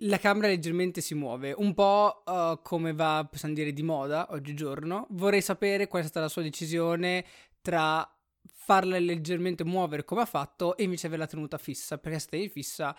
la 0.00 0.18
camera 0.18 0.48
leggermente 0.48 1.00
si 1.00 1.14
muove, 1.14 1.54
un 1.56 1.72
po' 1.72 2.24
uh, 2.26 2.60
come 2.60 2.92
va, 2.92 3.26
possiamo 3.30 3.54
dire, 3.54 3.72
di 3.72 3.82
moda 3.82 4.26
oggigiorno. 4.32 5.06
Vorrei 5.12 5.40
sapere 5.40 5.86
qual 5.86 6.02
è 6.02 6.04
stata 6.04 6.20
la 6.20 6.28
sua 6.28 6.42
decisione 6.42 7.24
tra 7.62 8.06
farla 8.42 8.98
leggermente 8.98 9.64
muovere 9.64 10.04
come 10.04 10.20
ha 10.20 10.26
fatto 10.26 10.76
e 10.76 10.82
invece 10.82 11.06
averla 11.06 11.26
tenuta 11.26 11.56
fissa, 11.56 11.96
perché 11.96 12.18
se 12.18 12.26
tenevi 12.28 12.50
fissa 12.50 12.94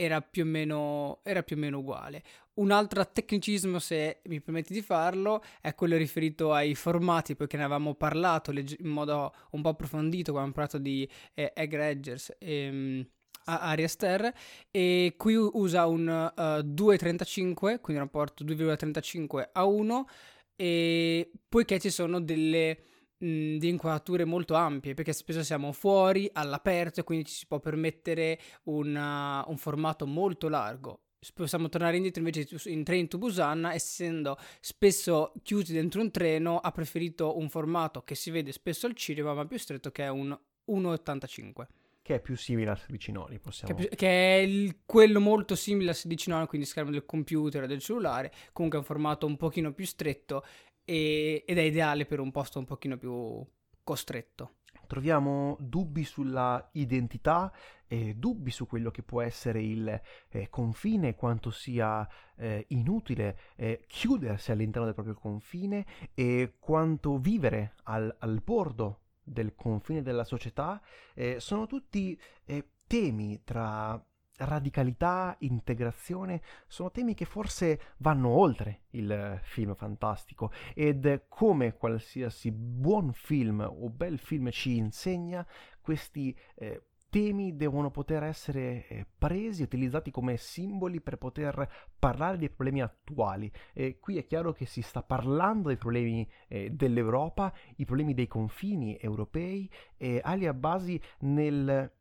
era 0.00 0.22
più, 0.22 0.44
o 0.44 0.46
meno, 0.46 1.20
più 1.44 1.56
o 1.56 1.58
meno 1.58 1.78
uguale. 1.78 2.22
Un 2.54 2.70
altro 2.70 3.06
tecnicismo, 3.06 3.78
se 3.78 4.22
mi 4.24 4.40
permetti 4.40 4.72
di 4.72 4.80
farlo, 4.80 5.42
è 5.60 5.74
quello 5.74 5.96
riferito 5.96 6.54
ai 6.54 6.74
formati, 6.74 7.36
perché 7.36 7.58
ne 7.58 7.64
avevamo 7.64 7.94
parlato 7.94 8.50
legge- 8.50 8.78
in 8.80 8.88
modo 8.88 9.34
un 9.50 9.60
po' 9.60 9.68
approfondito 9.68 10.32
quando 10.32 10.50
abbiamo 10.50 10.66
parlato 10.66 10.78
di 10.78 11.08
eh, 11.34 11.52
Egg 11.54 11.74
e... 11.74 12.18
Ehm, 12.38 13.08
Ariaster 13.42 14.32
e 14.70 15.14
qui 15.16 15.34
usa 15.34 15.86
un 15.86 16.06
uh, 16.06 16.40
eh, 16.40 16.62
2,35 16.62 17.80
quindi 17.80 17.94
un 17.94 17.98
rapporto 18.00 18.44
2,35 18.44 19.48
a 19.52 19.64
1 19.64 20.08
e 20.54 21.30
poiché 21.48 21.80
ci 21.80 21.90
sono 21.90 22.20
delle 22.20 22.89
mh, 23.20 23.56
di 23.56 23.68
inquadrature 23.68 24.24
molto 24.24 24.54
ampie 24.54 24.94
perché 24.94 25.12
spesso 25.12 25.42
siamo 25.42 25.72
fuori 25.72 26.28
all'aperto 26.32 27.00
e 27.00 27.04
quindi 27.04 27.26
ci 27.26 27.34
si 27.34 27.46
può 27.46 27.60
permettere 27.60 28.38
una, 28.64 29.44
un 29.46 29.56
formato 29.56 30.06
molto 30.06 30.48
largo. 30.48 31.00
Possiamo 31.34 31.68
tornare 31.68 31.96
indietro 31.96 32.22
invece 32.22 32.48
in 32.70 32.82
Train 32.82 33.06
to 33.06 33.18
Busan 33.18 33.66
essendo 33.66 34.38
spesso 34.60 35.34
chiusi 35.42 35.74
dentro 35.74 36.00
un 36.00 36.10
treno 36.10 36.58
ha 36.58 36.72
preferito 36.72 37.36
un 37.36 37.50
formato 37.50 38.02
che 38.04 38.14
si 38.14 38.30
vede 38.30 38.52
spesso 38.52 38.86
al 38.86 38.94
cinema 38.94 39.34
ma 39.34 39.44
più 39.44 39.58
stretto 39.58 39.90
che 39.90 40.04
è 40.04 40.08
un 40.08 40.36
1,85 40.66 41.66
che 42.10 42.16
è 42.16 42.20
più 42.20 42.36
simile 42.36 42.70
al 42.70 42.78
16 42.78 43.12
noni, 43.12 43.38
possiamo... 43.38 43.74
Che, 43.74 43.88
che 43.90 44.08
è 44.08 44.40
il, 44.40 44.78
quello 44.84 45.20
molto 45.20 45.54
simile 45.54 45.90
al 45.90 45.94
16 45.94 46.30
noni, 46.30 46.46
quindi 46.46 46.66
schermo 46.66 46.90
del 46.90 47.04
computer 47.04 47.66
del 47.66 47.78
cellulare, 47.78 48.32
comunque 48.52 48.78
è 48.78 48.80
un 48.80 48.86
formato 48.86 49.26
un 49.26 49.36
pochino 49.36 49.72
più 49.72 49.84
stretto 49.84 50.44
e, 50.90 51.44
ed 51.46 51.56
è 51.56 51.62
ideale 51.62 52.04
per 52.04 52.18
un 52.18 52.32
posto 52.32 52.58
un 52.58 52.64
pochino 52.64 52.96
più 52.96 53.46
costretto. 53.84 54.56
Troviamo 54.88 55.56
dubbi 55.60 56.02
sulla 56.02 56.68
identità 56.72 57.52
e 57.86 58.14
dubbi 58.16 58.50
su 58.50 58.66
quello 58.66 58.90
che 58.90 59.04
può 59.04 59.22
essere 59.22 59.62
il 59.62 60.00
eh, 60.30 60.48
confine, 60.48 61.14
quanto 61.14 61.52
sia 61.52 62.06
eh, 62.36 62.64
inutile 62.70 63.38
eh, 63.54 63.84
chiudersi 63.86 64.50
all'interno 64.50 64.86
del 64.86 64.94
proprio 64.94 65.14
confine 65.14 65.86
e 66.12 66.54
quanto 66.58 67.18
vivere 67.18 67.74
al, 67.84 68.12
al 68.18 68.40
bordo 68.42 69.02
del 69.22 69.54
confine 69.54 70.02
della 70.02 70.24
società, 70.24 70.82
eh, 71.14 71.38
sono 71.38 71.66
tutti 71.66 72.20
eh, 72.46 72.70
temi 72.88 73.42
tra 73.44 74.04
radicalità, 74.40 75.34
integrazione, 75.40 76.42
sono 76.66 76.90
temi 76.90 77.14
che 77.14 77.24
forse 77.24 77.80
vanno 77.98 78.28
oltre 78.28 78.82
il 78.90 79.38
film 79.42 79.74
fantastico 79.74 80.50
ed 80.74 81.24
come 81.28 81.74
qualsiasi 81.74 82.50
buon 82.50 83.12
film 83.12 83.60
o 83.60 83.88
bel 83.88 84.18
film 84.18 84.50
ci 84.50 84.76
insegna, 84.76 85.46
questi 85.80 86.36
eh, 86.54 86.84
temi 87.10 87.56
devono 87.56 87.90
poter 87.90 88.22
essere 88.22 88.86
eh, 88.86 89.06
presi, 89.18 89.62
utilizzati 89.62 90.10
come 90.10 90.36
simboli 90.36 91.00
per 91.00 91.16
poter 91.16 91.68
parlare 91.98 92.38
dei 92.38 92.48
problemi 92.48 92.80
attuali. 92.80 93.50
E 93.74 93.98
qui 93.98 94.16
è 94.16 94.24
chiaro 94.24 94.52
che 94.52 94.64
si 94.64 94.80
sta 94.80 95.02
parlando 95.02 95.68
dei 95.68 95.76
problemi 95.76 96.26
eh, 96.48 96.70
dell'Europa, 96.70 97.52
i 97.76 97.84
problemi 97.84 98.14
dei 98.14 98.28
confini 98.28 98.96
europei 98.98 99.68
e 99.96 100.20
Ali 100.22 100.46
Abbasi 100.46 101.00
nel 101.20 101.92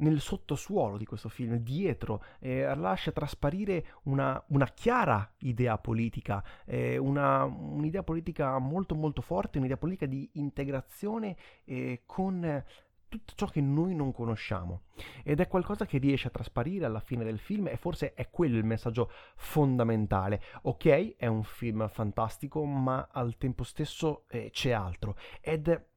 nel 0.00 0.20
sottosuolo 0.20 0.96
di 0.96 1.04
questo 1.04 1.28
film, 1.28 1.56
dietro, 1.56 2.22
eh, 2.38 2.74
lascia 2.74 3.12
trasparire 3.12 3.84
una, 4.04 4.42
una, 4.48 4.66
chiara 4.66 5.32
idea 5.38 5.78
politica, 5.78 6.44
eh, 6.64 6.96
una, 6.98 7.44
un'idea 7.44 8.02
politica 8.02 8.58
molto 8.58 8.94
molto 8.94 9.22
forte, 9.22 9.58
un'idea 9.58 9.76
politica 9.76 10.06
di 10.06 10.28
integrazione 10.34 11.36
eh, 11.64 12.02
con 12.06 12.64
tutto 13.10 13.32
ciò 13.34 13.46
che 13.46 13.60
noi 13.60 13.94
non 13.94 14.12
conosciamo 14.12 14.82
ed 15.24 15.40
è 15.40 15.48
qualcosa 15.48 15.84
che 15.84 15.98
riesce 15.98 16.28
a 16.28 16.30
trasparire 16.30 16.86
alla 16.86 17.00
fine 17.00 17.24
del 17.24 17.40
film 17.40 17.66
e 17.66 17.76
forse 17.76 18.14
è 18.14 18.30
quello 18.30 18.56
il 18.56 18.64
messaggio 18.64 19.10
fondamentale. 19.34 20.40
Ok, 20.62 21.16
è 21.16 21.26
un 21.26 21.42
film 21.42 21.88
fantastico, 21.88 22.64
ma 22.64 23.08
al 23.10 23.36
tempo 23.36 23.64
stesso 23.64 24.24
eh, 24.28 24.50
c'è 24.52 24.70
altro 24.70 25.16
ed 25.40 25.88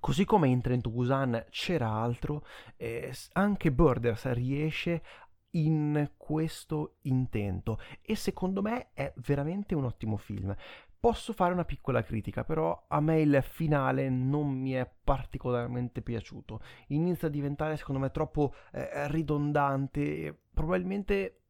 Così 0.00 0.24
come 0.24 0.48
in 0.48 0.60
Trent 0.60 0.88
Busan 0.88 1.46
c'era 1.50 1.90
altro, 1.90 2.44
eh, 2.76 3.12
anche 3.32 3.72
Birders 3.72 4.30
riesce 4.32 5.02
in 5.56 6.12
questo 6.16 6.96
intento 7.02 7.78
e 8.02 8.14
secondo 8.14 8.62
me 8.62 8.88
è 8.92 9.12
veramente 9.16 9.74
un 9.74 9.84
ottimo 9.84 10.16
film. 10.16 10.54
Posso 10.98 11.32
fare 11.32 11.52
una 11.52 11.64
piccola 11.64 12.02
critica, 12.02 12.44
però 12.44 12.86
a 12.88 13.00
me 13.00 13.20
il 13.20 13.40
finale 13.42 14.08
non 14.08 14.48
mi 14.48 14.72
è 14.72 14.90
particolarmente 15.04 16.02
piaciuto. 16.02 16.60
Inizia 16.88 17.28
a 17.28 17.30
diventare 17.30 17.76
secondo 17.76 18.00
me 18.00 18.10
troppo 18.10 18.54
eh, 18.72 19.08
ridondante 19.08 20.36
probabilmente 20.52 21.42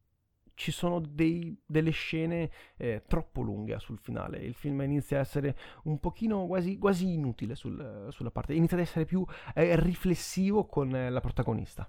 ci 0.57 0.71
sono 0.71 0.99
dei, 0.99 1.55
delle 1.67 1.91
scene 1.91 2.49
eh, 2.77 3.03
troppo 3.07 3.41
lunghe 3.41 3.77
sul 3.79 3.99
finale. 3.99 4.39
Il 4.39 4.55
film 4.55 4.81
inizia 4.81 5.19
a 5.19 5.21
essere 5.21 5.55
un 5.83 5.99
pochino 5.99 6.47
quasi, 6.47 6.79
quasi 6.79 7.13
inutile 7.13 7.53
sul, 7.53 8.07
sulla 8.09 8.31
parte, 8.31 8.55
inizia 8.55 8.75
ad 8.75 8.81
essere 8.81 9.05
più 9.05 9.23
eh, 9.53 9.79
riflessivo 9.79 10.65
con 10.65 10.93
eh, 10.95 11.11
la 11.11 11.19
protagonista. 11.19 11.87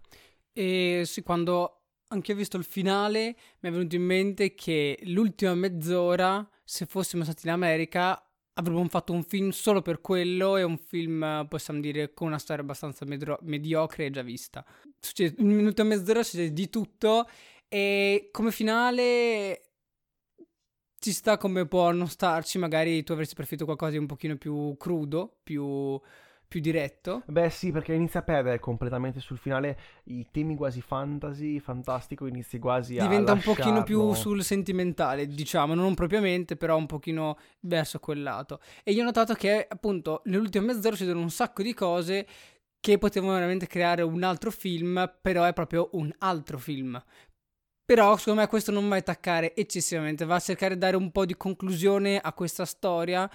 E 0.53 1.03
sì, 1.07 1.23
quando 1.23 1.85
anche 2.09 2.33
ho 2.33 2.37
visto 2.37 2.59
il 2.59 2.65
finale 2.65 3.37
mi 3.61 3.71
è 3.71 3.73
venuto 3.73 3.97
in 3.97 4.03
mente 4.03 4.55
che 4.55 4.99
l'ultima 5.05 5.55
mezz'ora 5.55 6.47
se 6.63 6.85
fossimo 6.85 7.25
stati 7.25 7.47
in 7.47 7.53
America 7.53 8.23
avremmo 8.53 8.87
fatto 8.89 9.15
un 9.15 9.23
film 9.23 9.49
solo 9.49 9.81
per 9.81 10.01
quello 10.01 10.57
e 10.57 10.63
un 10.63 10.77
film, 10.77 11.47
possiamo 11.49 11.81
dire, 11.81 12.13
con 12.13 12.27
una 12.27 12.39
storia 12.39 12.63
abbastanza 12.63 13.07
medro- 13.07 13.39
mediocre 13.43 14.07
e 14.07 14.11
già 14.11 14.23
vista. 14.23 14.65
Succede, 14.99 15.41
un 15.41 15.49
minuto 15.49 15.81
e 15.81 15.85
mezz'ora 15.85 16.23
succede 16.23 16.53
di 16.53 16.69
tutto 16.69 17.27
e 17.69 18.29
come 18.33 18.51
finale 18.51 19.63
ci 20.99 21.13
sta 21.13 21.37
come 21.37 21.67
può 21.67 21.91
non 21.93 22.09
starci, 22.09 22.59
magari 22.59 23.03
tu 23.03 23.13
avresti 23.13 23.35
preferito 23.35 23.65
qualcosa 23.65 23.93
di 23.93 23.99
un 23.99 24.07
pochino 24.07 24.37
più 24.37 24.77
crudo, 24.77 25.39
più 25.43 26.01
più 26.49 26.61
diretto. 26.61 27.23
Beh 27.27 27.51
sì, 27.51 27.71
perché 27.71 27.93
inizia 27.93 28.21
a 28.21 28.23
perdere 28.23 28.59
completamente 28.59 29.21
sul 29.21 29.37
finale 29.37 29.79
i 30.05 30.27
temi 30.31 30.57
quasi 30.57 30.81
fantasy, 30.81 31.61
fantastico, 31.61 32.27
inizi 32.27 32.59
quasi 32.59 32.99
a 32.99 33.03
Diventa 33.03 33.33
un 33.33 33.43
pochino 33.43 33.83
più 33.83 34.15
sul 34.15 34.43
sentimentale, 34.43 35.27
diciamo, 35.27 35.75
non 35.75 35.95
propriamente, 35.95 36.57
però 36.57 36.77
un 36.77 36.87
pochino 36.87 37.37
verso 37.61 37.99
quel 37.99 38.23
lato. 38.23 38.61
E 38.83 38.93
io 38.93 39.03
ho 39.03 39.05
notato 39.05 39.35
che 39.35 39.67
appunto 39.69 40.23
nell'ultima 40.25 40.65
mezz'ora 40.65 40.97
succedono 40.97 41.21
un 41.21 41.31
sacco 41.31 41.63
di 41.63 41.75
cose 41.75 42.27
che 42.81 42.97
potevano 42.97 43.35
veramente 43.35 43.67
creare 43.67 44.03
un 44.03 44.23
altro 44.23 44.51
film, 44.51 45.13
però 45.21 45.45
è 45.45 45.53
proprio 45.53 45.91
un 45.93 46.11
altro 46.19 46.59
film. 46.59 47.01
Però 47.89 48.19
secondo 48.19 48.43
me 48.43 48.47
questo 48.49 48.71
non 48.71 48.87
va 48.87 48.97
a 48.97 48.99
attaccare 48.99 49.55
eccessivamente, 49.55 50.27
va 50.27 50.35
a 50.35 50.41
cercare 50.41 50.75
di 50.75 50.81
dare 50.81 50.95
un 50.95 51.11
po' 51.11 51.25
di 51.25 51.35
conclusione 51.39 52.19
a 52.19 52.35
questa 52.35 52.67
storia 52.67 53.31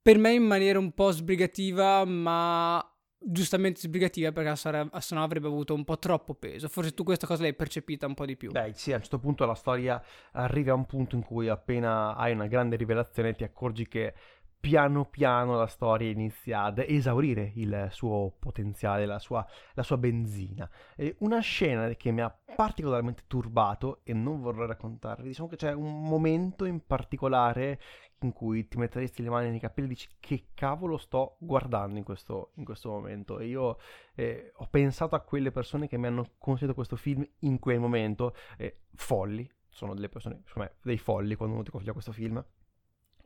per 0.00 0.16
me 0.16 0.32
in 0.32 0.44
maniera 0.44 0.78
un 0.78 0.92
po' 0.92 1.10
sbrigativa, 1.10 2.04
ma 2.04 2.88
giustamente 3.18 3.80
sbrigativa 3.80 4.30
perché 4.30 4.54
se 4.54 5.14
no 5.16 5.24
avrebbe 5.24 5.48
avuto 5.48 5.74
un 5.74 5.82
po' 5.82 5.98
troppo 5.98 6.34
peso. 6.34 6.68
Forse 6.68 6.94
tu 6.94 7.02
questa 7.02 7.26
cosa 7.26 7.42
l'hai 7.42 7.54
percepita 7.54 8.06
un 8.06 8.14
po' 8.14 8.26
di 8.26 8.36
più. 8.36 8.52
Beh, 8.52 8.74
sì, 8.74 8.92
a 8.92 8.94
un 8.94 9.00
certo 9.00 9.18
punto 9.18 9.44
la 9.44 9.56
storia 9.56 10.00
arriva 10.34 10.70
a 10.70 10.76
un 10.76 10.86
punto 10.86 11.16
in 11.16 11.24
cui 11.24 11.48
appena 11.48 12.14
hai 12.14 12.32
una 12.32 12.46
grande 12.46 12.76
rivelazione 12.76 13.34
ti 13.34 13.42
accorgi 13.42 13.88
che 13.88 14.14
piano 14.64 15.04
piano 15.04 15.56
la 15.58 15.66
storia 15.66 16.08
inizia 16.08 16.62
ad 16.62 16.78
esaurire 16.78 17.52
il 17.56 17.88
suo 17.90 18.34
potenziale, 18.38 19.04
la 19.04 19.18
sua, 19.18 19.46
la 19.74 19.82
sua 19.82 19.98
benzina. 19.98 20.66
E 20.96 21.16
una 21.18 21.40
scena 21.40 21.88
che 21.90 22.10
mi 22.10 22.22
ha 22.22 22.34
particolarmente 22.56 23.24
turbato 23.26 24.00
e 24.04 24.14
non 24.14 24.40
vorrei 24.40 24.66
raccontarvi, 24.66 25.28
diciamo 25.28 25.50
che 25.50 25.56
c'è 25.56 25.74
un 25.74 26.08
momento 26.08 26.64
in 26.64 26.80
particolare 26.86 27.78
in 28.20 28.32
cui 28.32 28.66
ti 28.66 28.78
metteresti 28.78 29.22
le 29.22 29.28
mani 29.28 29.50
nei 29.50 29.60
capelli 29.60 29.88
e 29.88 29.90
dici 29.90 30.08
che 30.18 30.46
cavolo 30.54 30.96
sto 30.96 31.36
guardando 31.40 31.98
in 31.98 32.04
questo, 32.04 32.52
in 32.54 32.64
questo 32.64 32.88
momento. 32.88 33.38
E 33.40 33.46
io 33.48 33.76
eh, 34.14 34.50
ho 34.56 34.66
pensato 34.70 35.14
a 35.14 35.20
quelle 35.20 35.50
persone 35.50 35.88
che 35.88 35.98
mi 35.98 36.06
hanno 36.06 36.30
consigliato 36.38 36.74
questo 36.74 36.96
film 36.96 37.22
in 37.40 37.58
quel 37.58 37.80
momento, 37.80 38.34
eh, 38.56 38.78
folli, 38.94 39.46
sono 39.68 39.92
delle 39.92 40.08
persone, 40.08 40.40
secondo 40.46 40.70
me, 40.70 40.78
dei 40.82 40.96
folli 40.96 41.34
quando 41.34 41.54
uno 41.56 41.64
ti 41.64 41.70
consiglia 41.70 41.92
questo 41.92 42.12
film, 42.12 42.42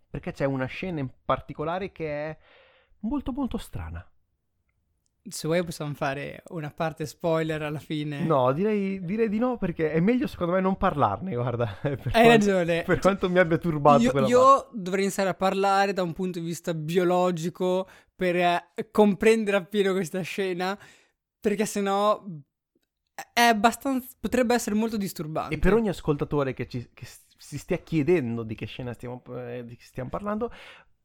perché 0.09 0.33
c'è 0.33 0.45
una 0.45 0.67
scena 0.67 1.01
in 1.01 1.11
particolare 1.25 1.93
che 1.93 2.31
è 2.31 2.39
molto 3.01 3.33
molto 3.33 3.59
strana 3.59 4.09
se 5.31 5.47
vuoi 5.47 5.63
possiamo 5.65 5.95
fare 5.95 6.43
una 6.49 6.71
parte 6.71 7.07
spoiler 7.07 7.63
alla 7.63 7.79
fine. 7.79 8.25
No, 8.25 8.53
direi, 8.53 9.05
direi, 9.05 9.29
di 9.29 9.39
no 9.39 9.57
perché 9.57 9.93
è 9.93 10.01
meglio 10.01 10.27
secondo 10.27 10.53
me 10.53 10.61
non 10.61 10.77
parlarne, 10.77 11.35
guarda. 11.35 11.79
Hai 11.83 11.97
quanto, 11.97 12.29
ragione. 12.29 12.83
Per 12.83 12.99
quanto 12.99 13.31
mi 13.31 13.39
abbia 13.39 13.59
turbato 13.59 14.03
io, 14.03 14.27
Io 14.27 14.41
parte. 14.41 14.69
dovrei 14.73 15.03
iniziare 15.05 15.29
a 15.29 15.35
parlare 15.35 15.93
da 15.93 16.03
un 16.03 16.13
punto 16.13 16.39
di 16.39 16.45
vista 16.47 16.75
biologico 16.75 17.89
per 18.15 18.37
eh, 18.37 18.91
comprendere 18.91 19.57
appieno 19.57 19.93
questa 19.93 20.21
scena 20.23 20.79
perché 21.41 21.67
sennò 21.67 22.25
è 23.33 23.41
abbastanza 23.41 24.09
potrebbe 24.19 24.55
essere 24.55 24.75
molto 24.75 24.97
disturbante. 24.97 25.55
E 25.55 25.59
per 25.59 25.75
ogni 25.75 25.89
ascoltatore 25.89 26.55
che, 26.55 26.69
ci, 26.69 26.89
che 26.95 27.07
si 27.39 27.57
stia 27.57 27.79
chiedendo 27.79 28.43
di 28.43 28.57
che 28.57 28.67
scena 28.67 28.93
stiamo, 28.93 29.23
eh, 29.37 29.65
di 29.65 29.77
che 29.77 29.85
stiamo 29.85 30.11
parlando, 30.11 30.53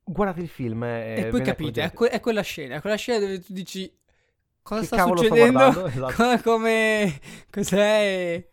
guardate 0.04 0.42
il 0.42 0.50
film 0.50 0.84
e, 0.84 1.16
e 1.18 1.28
poi 1.28 1.42
capite, 1.44 1.84
è, 1.84 1.94
que- 1.94 2.10
è, 2.10 2.20
quella 2.20 2.42
scena, 2.42 2.76
è 2.76 2.82
quella 2.82 2.98
scena 2.98 3.20
dove 3.20 3.40
tu 3.40 3.54
dici 3.54 3.96
cosa 4.62 4.82
che 4.82 4.88
sta 4.88 5.06
succedendo? 5.06 5.86
Esatto. 5.88 6.42
Come... 6.42 7.20
Cos'è? 7.50 8.50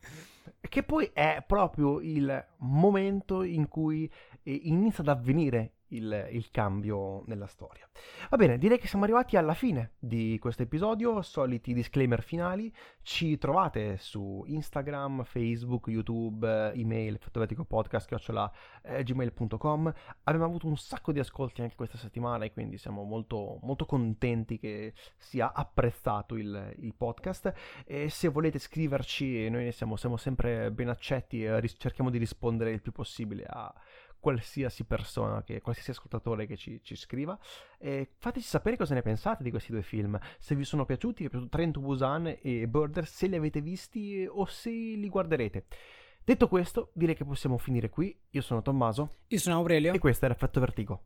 Che 0.60 0.82
poi 0.82 1.10
è 1.12 1.42
proprio 1.46 2.00
il 2.00 2.46
momento 2.58 3.42
in 3.42 3.66
cui 3.66 4.08
eh, 4.42 4.60
inizia 4.64 5.02
ad 5.02 5.08
avvenire 5.08 5.72
il, 5.90 6.28
il, 6.30 6.50
cambio 6.50 7.22
nella 7.26 7.46
storia. 7.46 7.88
Va 8.28 8.36
bene, 8.36 8.58
direi 8.58 8.78
che 8.78 8.86
siamo 8.86 9.04
arrivati 9.04 9.36
alla 9.36 9.54
fine 9.54 9.92
di 9.98 10.38
questo 10.40 10.62
episodio, 10.62 11.22
soliti 11.22 11.72
disclaimer 11.72 12.22
finali, 12.22 12.72
ci 13.02 13.38
trovate 13.38 13.96
su 13.98 14.44
Instagram, 14.46 15.24
Facebook, 15.24 15.88
YouTube, 15.88 16.72
email, 16.74 17.18
fotografiko 17.18 17.64
podcast, 17.64 18.06
chiocciola, 18.06 18.50
eh, 18.82 19.02
gmail.com, 19.02 19.92
abbiamo 20.24 20.46
avuto 20.46 20.66
un 20.66 20.76
sacco 20.76 21.12
di 21.12 21.18
ascolti 21.18 21.62
anche 21.62 21.74
questa 21.74 21.98
settimana 21.98 22.44
e 22.44 22.52
quindi 22.52 22.78
siamo 22.78 23.02
molto, 23.04 23.58
molto 23.62 23.86
contenti 23.86 24.58
che 24.58 24.92
sia 25.16 25.52
apprezzato 25.52 26.36
il, 26.36 26.74
il 26.78 26.94
podcast. 26.94 27.52
E 27.84 28.08
se 28.10 28.28
volete 28.28 28.58
scriverci 28.58 29.48
noi 29.50 29.72
siamo, 29.72 29.96
siamo 29.96 30.16
sempre 30.16 30.70
ben 30.70 30.88
accetti 30.88 31.44
e 31.44 31.68
cerchiamo 31.76 32.10
di 32.10 32.18
rispondere 32.18 32.70
il 32.70 32.80
più 32.80 32.92
possibile 32.92 33.44
a 33.48 33.72
qualsiasi 34.20 34.84
persona, 34.84 35.42
che, 35.42 35.60
qualsiasi 35.60 35.90
ascoltatore 35.90 36.46
che 36.46 36.56
ci, 36.56 36.80
ci 36.82 36.94
scriva. 36.94 37.38
E 37.78 38.10
fateci 38.18 38.46
sapere 38.46 38.76
cosa 38.76 38.94
ne 38.94 39.02
pensate 39.02 39.42
di 39.42 39.50
questi 39.50 39.72
due 39.72 39.82
film, 39.82 40.18
se 40.38 40.54
vi 40.54 40.64
sono 40.64 40.84
piaciuti, 40.84 41.22
vi 41.22 41.26
è 41.26 41.30
piaciuto 41.30 41.50
Trent 41.50 41.78
Busan 41.78 42.36
e 42.40 42.68
Border, 42.68 43.06
se 43.06 43.26
li 43.26 43.36
avete 43.36 43.60
visti 43.60 44.26
o 44.28 44.44
se 44.44 44.70
li 44.70 45.08
guarderete. 45.08 45.64
Detto 46.22 46.48
questo, 46.48 46.90
direi 46.92 47.16
che 47.16 47.24
possiamo 47.24 47.58
finire 47.58 47.88
qui. 47.88 48.16
Io 48.30 48.42
sono 48.42 48.62
Tommaso. 48.62 49.16
Io 49.28 49.38
sono 49.38 49.56
Aurelio. 49.56 49.92
E 49.92 49.98
questo 49.98 50.26
è 50.26 50.28
l'effetto 50.28 50.60
Vertigo. 50.60 51.04